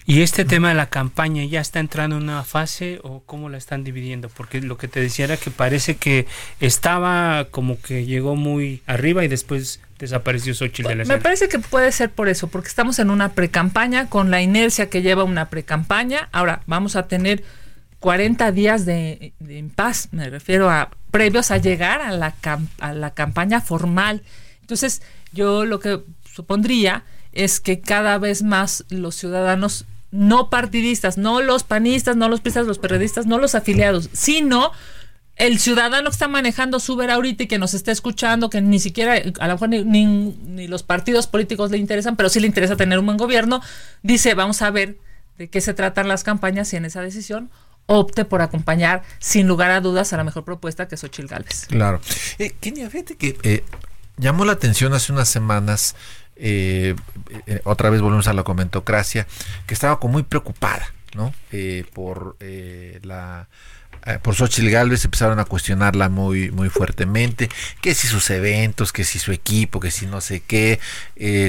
¿Y 0.04 0.20
este 0.20 0.44
tema 0.44 0.68
de 0.68 0.74
la 0.74 0.90
campaña 0.90 1.44
ya 1.44 1.60
está 1.60 1.80
entrando 1.80 2.16
en 2.16 2.24
una 2.24 2.44
fase 2.44 3.00
o 3.02 3.22
cómo 3.24 3.48
la 3.48 3.58
están 3.58 3.84
dividiendo? 3.84 4.28
Porque 4.28 4.60
lo 4.60 4.76
que 4.76 4.86
te 4.86 5.00
decía 5.00 5.24
era 5.24 5.36
que 5.36 5.50
parece 5.50 5.96
que 5.96 6.26
estaba 6.60 7.48
como 7.50 7.80
que 7.80 8.04
llegó 8.04 8.36
muy 8.36 8.82
arriba 8.86 9.24
y 9.24 9.28
después 9.28 9.80
desapareció 9.98 10.54
Xochitl 10.54 10.88
de 10.88 10.94
la 10.96 11.04
Me 11.04 11.18
parece 11.18 11.48
que 11.48 11.58
puede 11.58 11.90
ser 11.92 12.10
por 12.10 12.28
eso, 12.28 12.48
porque 12.48 12.68
estamos 12.68 12.98
en 12.98 13.08
una 13.08 13.32
precampaña 13.32 14.10
con 14.10 14.30
la 14.30 14.42
inercia 14.42 14.90
que 14.90 15.00
lleva 15.00 15.24
una 15.24 15.48
precampaña. 15.48 16.28
Ahora 16.32 16.62
vamos 16.66 16.94
a 16.94 17.08
tener 17.08 17.42
40 18.02 18.50
días 18.52 18.84
de, 18.84 19.32
de 19.38 19.58
impas, 19.58 20.08
me 20.10 20.28
refiero 20.28 20.68
a 20.68 20.90
previos 21.12 21.50
a 21.52 21.58
llegar 21.58 22.02
a 22.02 22.10
la, 22.10 22.34
cam- 22.42 22.66
a 22.80 22.92
la 22.92 23.14
campaña 23.14 23.60
formal. 23.60 24.22
Entonces, 24.60 25.02
yo 25.32 25.64
lo 25.64 25.78
que 25.78 26.00
supondría 26.30 27.04
es 27.32 27.60
que 27.60 27.80
cada 27.80 28.18
vez 28.18 28.42
más 28.42 28.84
los 28.90 29.14
ciudadanos 29.14 29.84
no 30.10 30.50
partidistas, 30.50 31.16
no 31.16 31.40
los 31.40 31.62
panistas, 31.62 32.16
no 32.16 32.28
los 32.28 32.40
pristas, 32.40 32.66
los 32.66 32.78
periodistas, 32.78 33.24
no 33.26 33.38
los 33.38 33.54
afiliados, 33.54 34.10
sino 34.12 34.72
el 35.36 35.58
ciudadano 35.60 36.10
que 36.10 36.14
está 36.14 36.28
manejando 36.28 36.80
su 36.80 36.94
Uber 36.94 37.10
ahorita 37.10 37.44
y 37.44 37.46
que 37.46 37.58
nos 37.58 37.72
está 37.72 37.92
escuchando, 37.92 38.50
que 38.50 38.60
ni 38.60 38.80
siquiera, 38.80 39.14
a 39.38 39.46
lo 39.48 39.54
mejor 39.54 39.68
ni, 39.68 39.84
ni- 39.84 40.36
ni 40.46 40.66
los 40.68 40.82
partidos 40.82 41.28
políticos 41.28 41.70
le 41.70 41.78
interesan, 41.78 42.16
pero 42.16 42.28
sí 42.28 42.40
le 42.40 42.48
interesa 42.48 42.76
tener 42.76 42.98
un 42.98 43.06
buen 43.06 43.16
gobierno, 43.16 43.62
dice, 44.02 44.34
vamos 44.34 44.60
a 44.60 44.70
ver 44.72 44.98
de 45.38 45.48
qué 45.48 45.60
se 45.60 45.72
tratan 45.72 46.08
las 46.08 46.24
campañas 46.24 46.72
y 46.72 46.76
en 46.76 46.84
esa 46.84 47.00
decisión 47.00 47.48
opte 47.92 48.24
por 48.24 48.42
acompañar 48.42 49.02
sin 49.18 49.46
lugar 49.46 49.70
a 49.70 49.80
dudas 49.80 50.12
a 50.12 50.16
la 50.16 50.24
mejor 50.24 50.44
propuesta 50.44 50.88
que 50.88 50.94
es 50.94 51.00
Xochitl 51.00 51.28
Gálvez. 51.28 51.66
Claro. 51.68 52.00
Eh, 52.38 52.54
Kenia, 52.60 52.88
fíjate 52.90 53.16
que 53.16 53.38
eh, 53.42 53.64
llamó 54.16 54.44
la 54.44 54.52
atención 54.52 54.94
hace 54.94 55.12
unas 55.12 55.28
semanas, 55.28 55.94
eh, 56.36 56.94
eh, 57.46 57.60
otra 57.64 57.90
vez 57.90 58.00
volvemos 58.00 58.28
a 58.28 58.32
la 58.32 58.42
comentocracia, 58.42 59.26
que 59.66 59.74
estaba 59.74 59.98
como 59.98 60.12
muy 60.12 60.22
preocupada, 60.22 60.92
¿no? 61.14 61.34
Eh, 61.50 61.84
por 61.92 62.36
la 63.02 63.48
por 64.22 64.34
Xochitl 64.34 64.68
Gálvez 64.68 65.04
empezaron 65.04 65.38
a 65.38 65.44
cuestionarla 65.44 66.08
muy, 66.08 66.50
muy 66.50 66.68
fuertemente, 66.70 67.48
que 67.80 67.94
si 67.94 68.08
sus 68.08 68.30
eventos, 68.30 68.92
que 68.92 69.04
si 69.04 69.20
su 69.20 69.30
equipo, 69.30 69.78
que 69.78 69.92
si 69.92 70.06
no 70.06 70.20
sé 70.20 70.40
qué, 70.40 70.80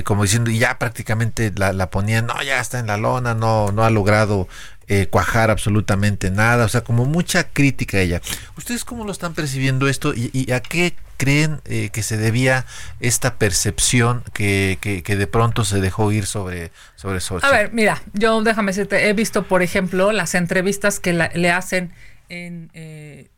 como 0.04 0.22
diciendo, 0.22 0.52
y 0.52 0.60
ya 0.60 0.78
prácticamente 0.78 1.52
la, 1.56 1.74
la 1.74 1.90
ponían, 1.90 2.28
no, 2.28 2.40
ya 2.44 2.60
está 2.60 2.78
en 2.78 2.86
la 2.86 2.98
lona, 2.98 3.34
no, 3.34 3.72
no 3.72 3.84
ha 3.84 3.90
logrado 3.90 4.48
eh, 4.88 5.08
cuajar 5.08 5.50
absolutamente 5.50 6.32
nada, 6.32 6.66
o 6.66 6.70
sea, 6.70 6.82
como 6.82 7.06
mucha 7.06 7.50
crítica 7.50 8.00
ella. 8.00 8.22
¿Ustedes 8.58 8.84
cómo 8.86 9.06
lo 9.06 9.12
están 9.12 9.34
percibiendo 9.34 9.88
esto 9.88 10.14
y, 10.16 10.52
a 10.52 10.60
qué 10.62 10.94
creen 11.18 11.62
eh, 11.66 11.90
que 11.94 12.04
se 12.04 12.18
debía 12.18 12.66
esta 13.00 13.36
percepción 13.36 14.24
que, 14.34 14.78
que, 14.82 15.16
de 15.16 15.28
pronto 15.28 15.64
se 15.64 15.80
dejó 15.80 16.12
ir 16.12 16.26
sobre, 16.26 16.72
sobre 16.96 17.20
A 17.44 17.52
ver, 17.52 17.72
mira, 17.72 18.02
yo 18.14 18.42
déjame 18.42 18.72
decirte, 18.72 19.08
he 19.08 19.14
visto, 19.14 19.48
por 19.48 19.62
ejemplo, 19.62 20.12
las 20.12 20.36
entrevistas 20.36 21.00
que 21.00 21.14
le 21.14 21.52
hacen 21.52 21.94
en, 22.30 22.70
eh, 22.74 23.30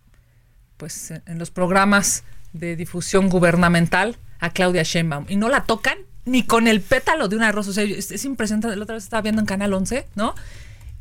pues, 0.77 1.11
en 1.11 1.37
los 1.37 1.51
programas 1.51 2.23
de 2.53 2.75
difusión 2.75 3.29
gubernamental 3.29 4.17
a 4.39 4.49
Claudia 4.49 4.83
Sheinbaum 4.83 5.25
y 5.27 5.35
no 5.35 5.49
la 5.49 5.63
tocan 5.63 5.97
ni 6.25 6.43
con 6.43 6.67
el 6.67 6.81
pétalo 6.81 7.27
de 7.27 7.35
una 7.35 7.51
rosa. 7.51 7.69
O 7.69 7.73
sea, 7.73 7.83
es, 7.83 8.25
impresionante. 8.25 8.75
La 8.75 8.83
otra 8.83 8.95
vez 8.95 9.03
estaba 9.03 9.21
viendo 9.21 9.41
en 9.41 9.45
Canal 9.45 9.73
11, 9.73 10.07
¿no? 10.15 10.35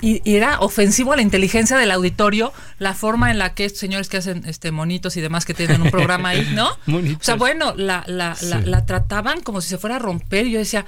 Y, 0.01 0.23
era 0.25 0.61
ofensivo 0.61 1.13
a 1.13 1.17
la 1.17 1.23
inteligencia 1.23 1.77
del 1.77 1.91
auditorio 1.91 2.53
la 2.79 2.95
forma 2.95 3.31
en 3.31 3.39
la 3.39 3.55
que 3.55 3.65
estos 3.65 3.81
señores 3.81 4.09
que 4.09 4.19
hacen 4.19 4.43
este 4.47 4.71
monitos 4.71 5.17
y 5.17 5.21
demás 5.21 5.45
que 5.45 5.55
tienen 5.55 5.83
un 5.83 5.91
programa 5.91 6.31
ahí, 6.31 6.53
¿no? 6.55 6.69
o 6.87 7.23
sea, 7.23 7.37
bueno, 7.37 7.75
la, 7.77 8.05
la, 8.07 8.37
la, 8.43 8.87
trataban 8.87 9.41
como 9.41 9.61
si 9.61 9.69
se 9.69 9.79
fuera 9.79 9.97
a 9.97 9.99
romper. 9.99 10.47
Y 10.47 10.53
yo 10.53 10.59
decía, 10.59 10.85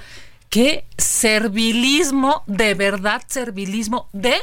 qué 0.49 0.85
servilismo, 0.97 2.43
de 2.47 2.73
verdad, 2.73 3.21
servilismo 3.27 4.09
de 4.13 4.35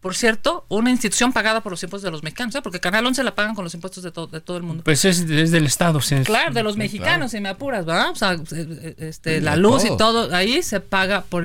por 0.00 0.16
cierto, 0.16 0.64
una 0.68 0.90
institución 0.90 1.32
pagada 1.32 1.60
por 1.60 1.72
los 1.72 1.82
impuestos 1.82 2.04
de 2.06 2.10
los 2.10 2.22
mexicanos, 2.22 2.54
¿eh? 2.54 2.62
porque 2.62 2.80
Canal 2.80 3.04
11 3.04 3.22
la 3.22 3.34
pagan 3.34 3.54
con 3.54 3.64
los 3.64 3.74
impuestos 3.74 4.02
de, 4.02 4.10
de 4.10 4.40
todo 4.40 4.56
el 4.56 4.62
mundo. 4.62 4.82
Pues 4.82 5.04
es, 5.04 5.26
del 5.26 5.66
Estado, 5.66 6.00
sí. 6.00 6.16
Claro, 6.24 6.54
de 6.54 6.62
los 6.62 6.78
mexicanos, 6.78 7.32
si 7.32 7.40
me 7.40 7.50
apuras, 7.50 7.84
¿verdad? 7.84 8.10
O 8.10 8.14
sea, 8.14 8.32
eh, 8.32 8.40
eh, 8.50 8.94
este, 8.98 9.42
la 9.42 9.56
luz 9.56 9.84
y 9.84 9.94
todo, 9.98 10.34
ahí 10.34 10.62
se 10.62 10.80
paga 10.80 11.22
por... 11.22 11.44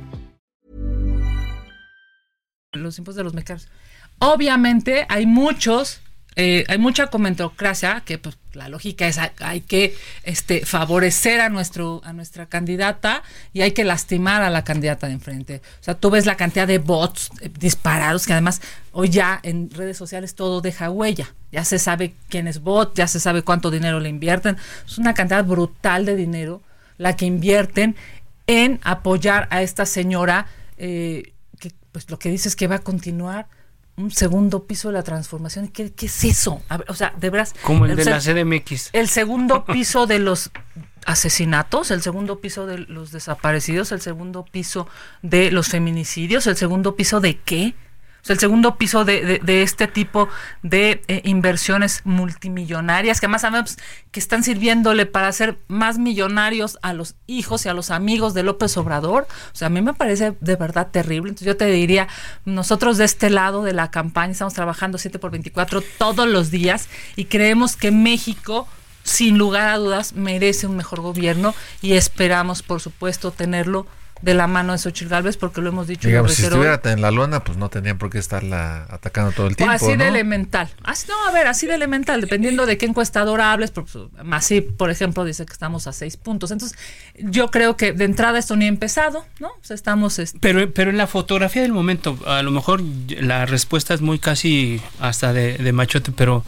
Los 2.73 2.97
impuestos 2.97 3.17
de 3.17 3.23
los 3.25 3.33
mexicanos. 3.33 3.67
Obviamente 4.19 5.05
hay 5.09 5.25
muchos 5.25 6.01
Eh, 6.37 6.63
hay 6.69 6.77
mucha 6.77 7.07
comentocracia 7.07 8.03
que 8.05 8.17
pues, 8.17 8.37
la 8.53 8.69
lógica 8.69 9.05
es 9.05 9.19
hay, 9.41 9.59
que 9.59 9.97
este, 10.23 10.65
favorecer 10.65 11.41
a, 11.41 11.49
nuestro, 11.49 11.99
a 12.05 12.13
nuestra 12.13 12.45
candidata 12.45 13.21
y 13.51 13.63
hay 13.63 13.73
que 13.73 13.83
lastimar 13.83 14.41
a 14.41 14.49
la 14.49 14.63
candidata 14.63 15.07
de 15.07 15.13
enfrente. 15.13 15.61
O 15.81 15.83
sea, 15.83 15.95
tú 15.95 16.09
ves 16.09 16.25
la 16.25 16.37
cantidad 16.37 16.65
de 16.65 16.77
bots 16.77 17.31
eh, 17.41 17.51
disparados 17.59 18.25
que 18.25 18.31
además 18.31 18.61
hoy 18.93 19.09
ya 19.09 19.41
en 19.43 19.69
redes 19.71 19.97
sociales 19.97 20.33
todo 20.33 20.61
deja 20.61 20.89
huella. 20.89 21.35
Ya 21.51 21.65
se 21.65 21.79
sabe 21.79 22.13
quién 22.29 22.47
es 22.47 22.61
bot, 22.61 22.95
ya 22.95 23.07
se 23.07 23.19
sabe 23.19 23.41
cuánto 23.41 23.69
dinero 23.69 23.99
le 23.99 24.07
invierten. 24.07 24.55
Es 24.87 24.97
una 24.97 25.13
cantidad 25.13 25.43
brutal 25.43 26.05
de 26.05 26.15
dinero 26.15 26.61
la 26.97 27.17
que 27.17 27.25
invierten 27.25 27.97
en 28.47 28.79
apoyar 28.83 29.49
a 29.51 29.61
esta 29.63 29.85
señora 29.85 30.45
eh, 30.77 31.33
pues 31.91 32.09
lo 32.09 32.19
que 32.19 32.29
dice 32.29 32.47
es 32.47 32.55
que 32.55 32.67
va 32.67 32.75
a 32.75 32.79
continuar 32.79 33.47
un 33.97 34.11
segundo 34.11 34.65
piso 34.65 34.89
de 34.89 34.95
la 34.95 35.03
transformación. 35.03 35.67
¿Qué, 35.67 35.91
qué 35.91 36.05
es 36.05 36.23
eso? 36.23 36.61
o 36.87 36.93
sea, 36.93 37.13
de 37.19 37.29
veras. 37.29 37.53
Como 37.63 37.85
el, 37.85 37.95
de 37.95 38.05
la 38.05 38.19
CDMX. 38.19 38.89
El 38.93 39.07
segundo 39.07 39.65
piso 39.71 40.07
de 40.07 40.19
los 40.19 40.51
asesinatos, 41.05 41.91
el 41.91 42.01
segundo 42.01 42.39
piso 42.39 42.65
de 42.65 42.79
los 42.79 43.11
desaparecidos, 43.11 43.91
el 43.91 44.01
segundo 44.01 44.45
piso 44.45 44.87
de 45.21 45.51
los 45.51 45.67
feminicidios, 45.67 46.47
el 46.47 46.57
segundo 46.57 46.95
piso 46.95 47.19
de 47.19 47.39
qué? 47.39 47.75
O 48.21 48.25
sea, 48.25 48.33
el 48.35 48.39
segundo 48.39 48.75
piso 48.75 49.03
de, 49.03 49.39
de, 49.43 49.63
este 49.63 49.87
tipo 49.87 50.29
de 50.61 51.01
eh, 51.07 51.21
inversiones 51.25 52.01
multimillonarias 52.03 53.19
que 53.19 53.25
además 53.25 53.41
sabemos 53.41 53.77
que 54.11 54.19
están 54.19 54.43
sirviéndole 54.43 55.05
para 55.05 55.27
hacer 55.27 55.57
más 55.67 55.97
millonarios 55.97 56.77
a 56.83 56.93
los 56.93 57.15
hijos 57.25 57.65
y 57.65 57.69
a 57.69 57.73
los 57.73 57.89
amigos 57.89 58.33
de 58.33 58.43
López 58.43 58.77
Obrador. 58.77 59.27
O 59.51 59.55
sea, 59.55 59.67
a 59.67 59.69
mí 59.69 59.81
me 59.81 59.93
parece 59.93 60.35
de 60.39 60.55
verdad 60.55 60.89
terrible. 60.91 61.29
Entonces 61.29 61.47
yo 61.47 61.57
te 61.57 61.65
diría, 61.65 62.07
nosotros 62.45 62.97
de 62.97 63.05
este 63.05 63.29
lado 63.29 63.63
de 63.63 63.73
la 63.73 63.89
campaña 63.89 64.33
estamos 64.33 64.53
trabajando 64.53 64.97
7 64.97 65.17
por 65.17 65.31
24 65.31 65.81
todos 65.97 66.27
los 66.27 66.51
días 66.51 66.89
y 67.15 67.25
creemos 67.25 67.75
que 67.75 67.91
México 67.91 68.67
sin 69.03 69.37
lugar 69.37 69.67
a 69.67 69.77
dudas 69.77 70.13
merece 70.13 70.67
un 70.67 70.77
mejor 70.77 71.01
gobierno 71.01 71.55
y 71.81 71.93
esperamos 71.93 72.61
por 72.61 72.81
supuesto 72.81 73.31
tenerlo 73.31 73.87
de 74.21 74.33
la 74.33 74.47
mano 74.47 74.73
de 74.73 74.79
Xochitl 74.79 75.09
Galvez, 75.09 75.37
porque 75.37 75.61
lo 75.61 75.69
hemos 75.69 75.87
dicho. 75.87 76.07
Digamos, 76.07 76.33
si 76.33 76.43
estuviera 76.43 76.79
en 76.83 77.01
la 77.01 77.11
lona, 77.11 77.43
pues 77.43 77.57
no 77.57 77.69
tendrían 77.69 77.97
por 77.97 78.09
qué 78.09 78.19
estarla 78.19 78.85
atacando 78.89 79.31
todo 79.31 79.47
el 79.47 79.55
tiempo. 79.55 79.73
así 79.73 79.95
de 79.95 80.07
elemental. 80.07 80.69
Así, 80.83 81.07
no, 81.07 81.27
a 81.27 81.31
ver, 81.31 81.47
así 81.47 81.67
de 81.67 81.75
elemental, 81.75 82.21
dependiendo 82.21 82.65
de 82.65 82.77
qué 82.77 82.85
encuestadora 82.85 83.51
hables. 83.51 83.71
Pues, 83.71 83.97
así, 84.31 84.61
por 84.61 84.91
ejemplo, 84.91 85.25
dice 85.25 85.45
que 85.45 85.53
estamos 85.53 85.87
a 85.87 85.93
seis 85.93 86.17
puntos. 86.17 86.51
Entonces, 86.51 86.77
yo 87.17 87.49
creo 87.49 87.77
que 87.77 87.93
de 87.93 88.05
entrada 88.05 88.37
esto 88.37 88.55
ni 88.55 88.65
ha 88.65 88.69
empezado, 88.69 89.25
¿no? 89.39 89.47
O 89.47 89.63
sea, 89.63 89.75
estamos. 89.75 90.19
Este 90.19 90.37
pero, 90.39 90.71
pero 90.71 90.91
en 90.91 90.97
la 90.97 91.07
fotografía 91.07 91.63
del 91.63 91.73
momento, 91.73 92.17
a 92.27 92.43
lo 92.43 92.51
mejor 92.51 92.81
la 93.09 93.45
respuesta 93.45 93.93
es 93.93 94.01
muy 94.01 94.19
casi 94.19 94.81
hasta 94.99 95.33
de, 95.33 95.57
de 95.57 95.71
machote, 95.73 96.11
pero. 96.11 96.43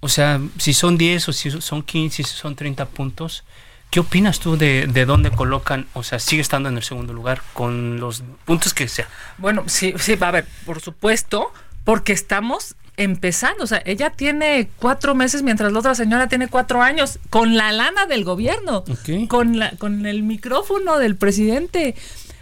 O 0.00 0.08
sea, 0.08 0.40
si 0.58 0.74
son 0.74 0.96
10 0.96 1.28
o 1.28 1.32
si 1.32 1.50
son 1.50 1.82
15, 1.82 2.22
si 2.22 2.34
son 2.36 2.54
30 2.54 2.86
puntos, 2.86 3.42
¿Qué 3.90 4.00
opinas 4.00 4.38
tú 4.38 4.56
de, 4.56 4.86
de 4.86 5.06
dónde 5.06 5.30
colocan, 5.30 5.86
o 5.94 6.02
sea, 6.02 6.18
sigue 6.18 6.42
estando 6.42 6.68
en 6.68 6.76
el 6.76 6.82
segundo 6.82 7.14
lugar 7.14 7.42
con 7.54 7.98
los 8.00 8.22
puntos 8.44 8.74
que 8.74 8.86
sea? 8.86 9.08
Bueno, 9.38 9.64
sí, 9.66 9.94
sí, 9.98 10.16
a 10.20 10.30
ver, 10.30 10.46
por 10.66 10.80
supuesto, 10.80 11.52
porque 11.84 12.12
estamos 12.12 12.76
empezando, 12.98 13.64
o 13.64 13.66
sea, 13.66 13.80
ella 13.86 14.10
tiene 14.10 14.68
cuatro 14.78 15.14
meses 15.14 15.42
mientras 15.42 15.72
la 15.72 15.78
otra 15.78 15.94
señora 15.94 16.26
tiene 16.26 16.48
cuatro 16.48 16.82
años, 16.82 17.18
con 17.30 17.56
la 17.56 17.72
lana 17.72 18.04
del 18.06 18.24
gobierno, 18.24 18.84
con, 19.28 19.58
la, 19.58 19.70
con 19.78 20.04
el 20.04 20.22
micrófono 20.22 20.98
del 20.98 21.16
presidente. 21.16 21.94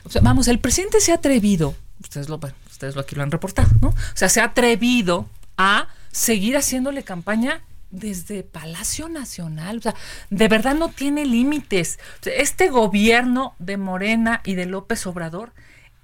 O 0.05 0.11
sea, 0.11 0.23
vamos, 0.23 0.49
el 0.49 0.59
presidente 0.59 1.01
se 1.01 1.13
ha 1.13 1.17
atrevido, 1.17 1.77
ustedes 2.01 2.29
lo, 2.29 2.41
ustedes 2.71 2.97
lo 2.97 3.03
aquí 3.03 3.15
lo 3.15 3.23
han 3.23 3.31
reportado, 3.31 3.69
¿no? 3.81 3.89
O 3.89 3.95
sea, 4.15 4.29
se 4.29 4.41
ha 4.41 4.45
atrevido 4.45 5.29
a 5.59 5.89
seguir 6.11 6.57
haciéndole 6.57 7.05
campaña 7.05 7.61
desde 7.97 8.43
Palacio 8.43 9.09
Nacional. 9.09 9.79
O 9.79 9.83
sea, 9.83 9.95
de 10.31 10.49
verdad 10.49 10.75
no 10.75 10.91
tiene 10.91 11.25
límites. 11.25 11.99
este 12.25 12.69
gobierno 12.69 13.55
de 13.59 13.77
Morena 13.77 14.41
y 14.45 14.55
de 14.55 14.67
López 14.67 15.07
Obrador 15.07 15.53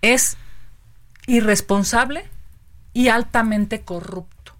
es 0.01 0.37
irresponsable 1.27 2.25
y 2.93 3.09
altamente 3.09 3.83
corrupto. 3.83 4.55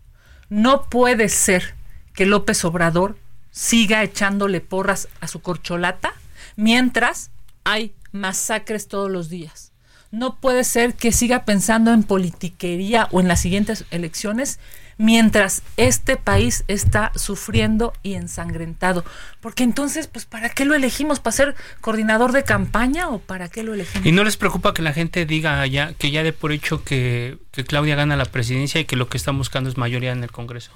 No 0.49 0.85
puede 0.85 1.29
ser 1.29 1.75
que 2.15 2.27
López 2.27 2.65
Obrador 2.65 3.19
siga 3.51 4.03
echándole 4.03 4.61
porras 4.61 5.09
a 5.21 5.29
su 5.29 5.41
corcholata 5.41 6.13
mientras 6.57 7.31
hay 7.65 7.95
masacres 8.13 8.89
todos 8.89 9.11
los 9.11 9.29
días. 9.29 9.73
No 10.11 10.37
puede 10.37 10.65
ser 10.65 10.95
que 10.95 11.11
siga 11.11 11.47
pensando 11.47 11.93
en 11.93 12.03
politiquería 12.03 13.09
o 13.13 13.21
en 13.21 13.29
las 13.29 13.41
siguientes 13.41 13.87
elecciones 13.91 14.59
mientras 14.99 15.63
este 15.77 16.17
país 16.17 16.65
está 16.69 17.13
sufriendo 17.15 17.93
y 18.03 18.15
ensangrentado. 18.15 19.05
Porque 19.41 19.65
entonces, 19.65 20.07
pues, 20.07 20.27
¿para 20.27 20.51
qué 20.51 20.65
lo 20.65 20.75
elegimos? 20.75 21.21
¿Para 21.21 21.33
ser 21.33 21.55
coordinador 21.81 22.33
de 22.33 22.45
campaña 22.45 23.09
o 23.09 23.19
para 23.19 23.49
qué 23.49 23.63
lo 23.63 23.75
elegimos? 23.75 24.07
¿Y 24.07 24.13
no 24.13 24.25
les 24.25 24.37
preocupa 24.37 24.75
que 24.75 24.83
la 24.83 24.93
gente 24.93 25.27
diga 25.27 25.67
ya 25.67 25.93
que 25.95 26.11
ya 26.11 26.23
de 26.23 26.33
por 26.33 26.53
hecho 26.53 26.85
que, 26.85 27.39
que 27.51 27.65
Claudia 27.65 27.97
gana 27.97 28.17
la 28.17 28.27
presidencia 28.27 28.81
y 28.81 28.85
que 28.85 28.97
lo 28.97 29.09
que 29.09 29.17
está 29.17 29.33
buscando 29.33 29.71
es 29.71 29.77
mayoría 29.77 30.13
en 30.13 30.23
el 30.23 30.31
Congreso? 30.31 30.73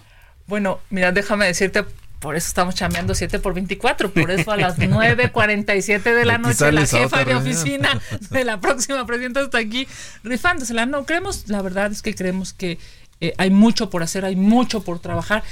Bueno, 0.46 0.80
mira, 0.90 1.10
déjame 1.12 1.46
decirte, 1.46 1.84
por 2.20 2.36
eso 2.36 2.48
estamos 2.48 2.74
chambeando 2.74 3.14
7 3.14 3.38
por 3.40 3.54
24, 3.54 4.10
por 4.10 4.30
eso 4.30 4.50
a 4.50 4.56
las 4.56 4.78
9.47 4.80 6.02
de 6.02 6.24
la 6.24 6.38
noche 6.38 6.72
la 6.72 6.86
jefa 6.86 7.24
de 7.24 7.34
oficina 7.34 8.00
de 8.30 8.44
la 8.44 8.60
próxima 8.60 9.06
presidenta 9.06 9.42
está 9.42 9.58
aquí 9.58 9.86
rifándosela. 10.24 10.86
No, 10.86 11.04
creemos, 11.04 11.48
la 11.48 11.62
verdad 11.62 11.92
es 11.92 12.02
que 12.02 12.14
creemos 12.14 12.52
que 12.52 12.78
eh, 13.20 13.34
hay 13.38 13.50
mucho 13.50 13.90
por 13.90 14.02
hacer, 14.02 14.24
hay 14.24 14.36
mucho 14.36 14.82
por 14.82 14.98
trabajar. 14.98 15.42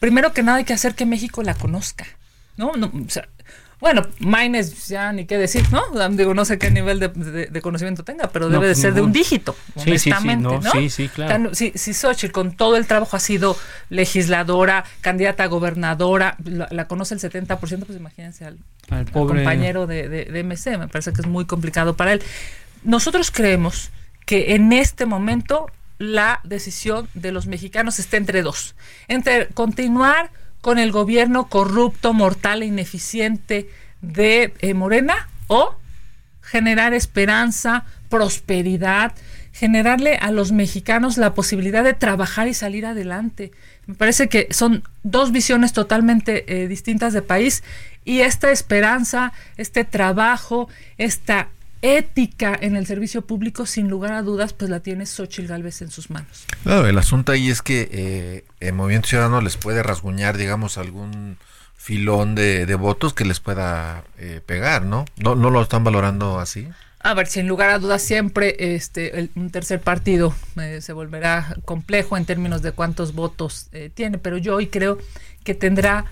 Primero 0.00 0.32
que 0.32 0.42
nada 0.42 0.58
hay 0.58 0.64
que 0.64 0.72
hacer 0.72 0.94
que 0.94 1.06
México 1.06 1.42
la 1.42 1.54
conozca, 1.54 2.06
¿no? 2.56 2.72
bueno, 3.80 4.06
Maynes 4.18 4.88
ya 4.88 5.12
ni 5.12 5.26
qué 5.26 5.36
decir, 5.36 5.64
¿no? 5.70 6.08
Digo, 6.10 6.32
no 6.32 6.44
sé 6.44 6.58
qué 6.58 6.70
nivel 6.70 7.00
de, 7.00 7.60
conocimiento 7.60 8.02
tenga, 8.02 8.28
pero 8.28 8.48
debe 8.48 8.66
de 8.66 8.72
pues 8.72 8.80
ser 8.80 8.94
de 8.94 9.02
un 9.02 9.12
dígito, 9.12 9.54
honestamente, 9.74 10.48
sí, 10.62 10.68
sí, 10.70 10.80
sí, 10.80 10.90
sí, 10.90 11.08
claro. 11.08 11.54
Si, 11.54 11.72
si 11.74 11.92
Xochitl 11.92 12.32
con 12.32 12.56
todo 12.56 12.76
el 12.76 12.86
trabajo 12.86 13.16
ha 13.16 13.20
sido 13.20 13.56
legisladora, 13.90 14.84
candidata 15.02 15.44
a 15.44 15.46
gobernadora, 15.48 16.36
la, 16.44 16.86
conoce 16.86 17.14
el 17.14 17.20
70%, 17.20 17.58
pues 17.58 17.98
imagínense 17.98 18.46
al, 18.46 18.58
compañero 19.10 19.86
de, 19.86 20.08
de, 20.08 20.44
MC, 20.44 20.78
me 20.78 20.88
parece 20.88 21.12
que 21.12 21.20
es 21.20 21.26
muy 21.26 21.44
complicado 21.44 21.94
para 21.94 22.12
él 22.12 22.22
nosotros 22.84 23.30
creemos 23.30 23.90
que 24.26 24.54
en 24.54 24.72
este 24.72 25.06
momento 25.06 25.66
la 25.98 26.40
decisión 26.44 27.08
de 27.14 27.32
los 27.32 27.46
mexicanos 27.46 27.98
está 27.98 28.16
entre 28.16 28.42
dos, 28.42 28.74
entre 29.08 29.48
continuar 29.48 30.30
con 30.60 30.78
el 30.78 30.92
gobierno 30.92 31.48
corrupto, 31.48 32.12
mortal 32.12 32.62
e 32.62 32.66
ineficiente 32.66 33.68
de 34.00 34.54
eh, 34.60 34.74
Morena 34.74 35.28
o 35.46 35.76
generar 36.40 36.94
esperanza, 36.94 37.84
prosperidad, 38.08 39.12
generarle 39.52 40.16
a 40.16 40.30
los 40.30 40.52
mexicanos 40.52 41.16
la 41.16 41.34
posibilidad 41.34 41.84
de 41.84 41.94
trabajar 41.94 42.48
y 42.48 42.54
salir 42.54 42.86
adelante. 42.86 43.52
Me 43.86 43.94
parece 43.94 44.28
que 44.28 44.48
son 44.50 44.82
dos 45.02 45.32
visiones 45.32 45.72
totalmente 45.72 46.62
eh, 46.62 46.68
distintas 46.68 47.12
de 47.12 47.22
país 47.22 47.62
y 48.04 48.20
esta 48.20 48.50
esperanza, 48.50 49.32
este 49.56 49.84
trabajo, 49.84 50.68
esta 50.98 51.48
ética 51.84 52.58
en 52.58 52.76
el 52.76 52.86
servicio 52.86 53.26
público, 53.26 53.66
sin 53.66 53.90
lugar 53.90 54.14
a 54.14 54.22
dudas, 54.22 54.54
pues 54.54 54.70
la 54.70 54.80
tiene 54.80 55.04
Xochitl 55.04 55.48
Galvez 55.48 55.82
en 55.82 55.90
sus 55.90 56.08
manos. 56.08 56.46
Claro, 56.62 56.88
el 56.88 56.96
asunto 56.96 57.30
ahí 57.30 57.50
es 57.50 57.60
que 57.60 57.88
eh, 57.92 58.44
el 58.60 58.72
Movimiento 58.72 59.08
Ciudadano 59.08 59.42
les 59.42 59.58
puede 59.58 59.82
rasguñar, 59.82 60.38
digamos, 60.38 60.78
algún 60.78 61.36
filón 61.76 62.34
de, 62.34 62.74
votos 62.76 63.12
que 63.12 63.26
les 63.26 63.38
pueda 63.38 64.02
eh, 64.16 64.40
pegar, 64.46 64.86
¿no? 64.86 65.04
¿no? 65.18 65.34
¿No 65.34 65.50
lo 65.50 65.60
están 65.60 65.84
valorando 65.84 66.40
así? 66.40 66.66
A 67.00 67.12
ver, 67.12 67.26
sin 67.26 67.46
lugar 67.48 67.68
a 67.68 67.78
dudas, 67.78 68.00
siempre 68.00 68.56
este, 68.74 69.28
un 69.34 69.50
tercer 69.50 69.82
partido 69.82 70.34
eh, 70.58 70.78
se 70.80 70.94
volverá 70.94 71.54
complejo 71.66 72.16
en 72.16 72.24
términos 72.24 72.62
de 72.62 72.72
cuántos 72.72 73.12
votos 73.14 73.68
tiene, 73.92 74.16
pero 74.16 74.38
yo 74.38 74.56
hoy 74.56 74.68
creo 74.68 74.96
que 75.44 75.54
tendrá 75.54 76.06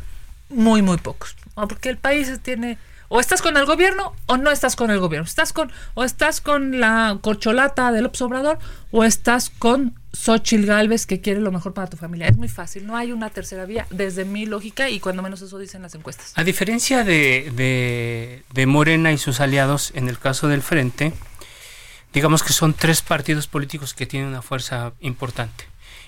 muy, 0.51 0.83
muy 0.83 0.99
pocos, 0.99 1.35
porque 1.55 1.89
el 1.89 1.97
país 1.97 2.31
tiene 2.43 2.77
o 3.15 3.21
estás 3.21 3.43
con 3.43 3.59
el 3.59 3.67
gobierno 3.67 4.15
o 4.25 4.39
no 4.39 4.51
estás 4.51 4.75
con 4.75 4.91
el 4.91 4.99
gobierno. 4.99 5.27
Estás 5.27 5.53
con, 5.53 5.71
o 5.93 6.03
estás 6.03 6.41
con 6.41 6.81
la 6.81 7.19
corcholata 7.21 7.93
del 7.93 8.07
Obrador 8.07 8.59
o 8.91 9.05
estás 9.05 9.51
con 9.51 9.95
Xochitl 10.15 10.65
Galvez 10.65 11.05
que 11.05 11.21
quiere 11.21 11.41
lo 11.41 11.53
mejor 11.53 11.75
para 11.75 11.89
tu 11.89 11.99
familia. 11.99 12.27
Es 12.29 12.39
muy 12.39 12.49
fácil, 12.49 12.87
no 12.87 12.97
hay 12.97 13.13
una 13.13 13.29
tercera 13.29 13.67
vía 13.67 13.87
desde 13.91 14.25
mi 14.25 14.47
lógica 14.47 14.89
y 14.89 14.99
cuando 14.99 15.23
menos 15.23 15.43
eso 15.43 15.59
dicen 15.59 15.83
las 15.83 15.95
encuestas. 15.95 16.33
A 16.37 16.43
diferencia 16.43 17.05
de, 17.05 17.53
de, 17.55 18.45
de 18.51 18.67
Morena 18.67 19.13
y 19.13 19.19
sus 19.19 19.41
aliados 19.41 19.93
en 19.95 20.09
el 20.09 20.19
caso 20.19 20.49
del 20.49 20.63
Frente, 20.63 21.13
digamos 22.15 22.43
que 22.43 22.55
son 22.55 22.73
tres 22.73 23.03
partidos 23.03 23.47
políticos 23.47 23.93
que 23.93 24.07
tienen 24.07 24.31
una 24.31 24.41
fuerza 24.41 24.95
importante. 25.01 25.67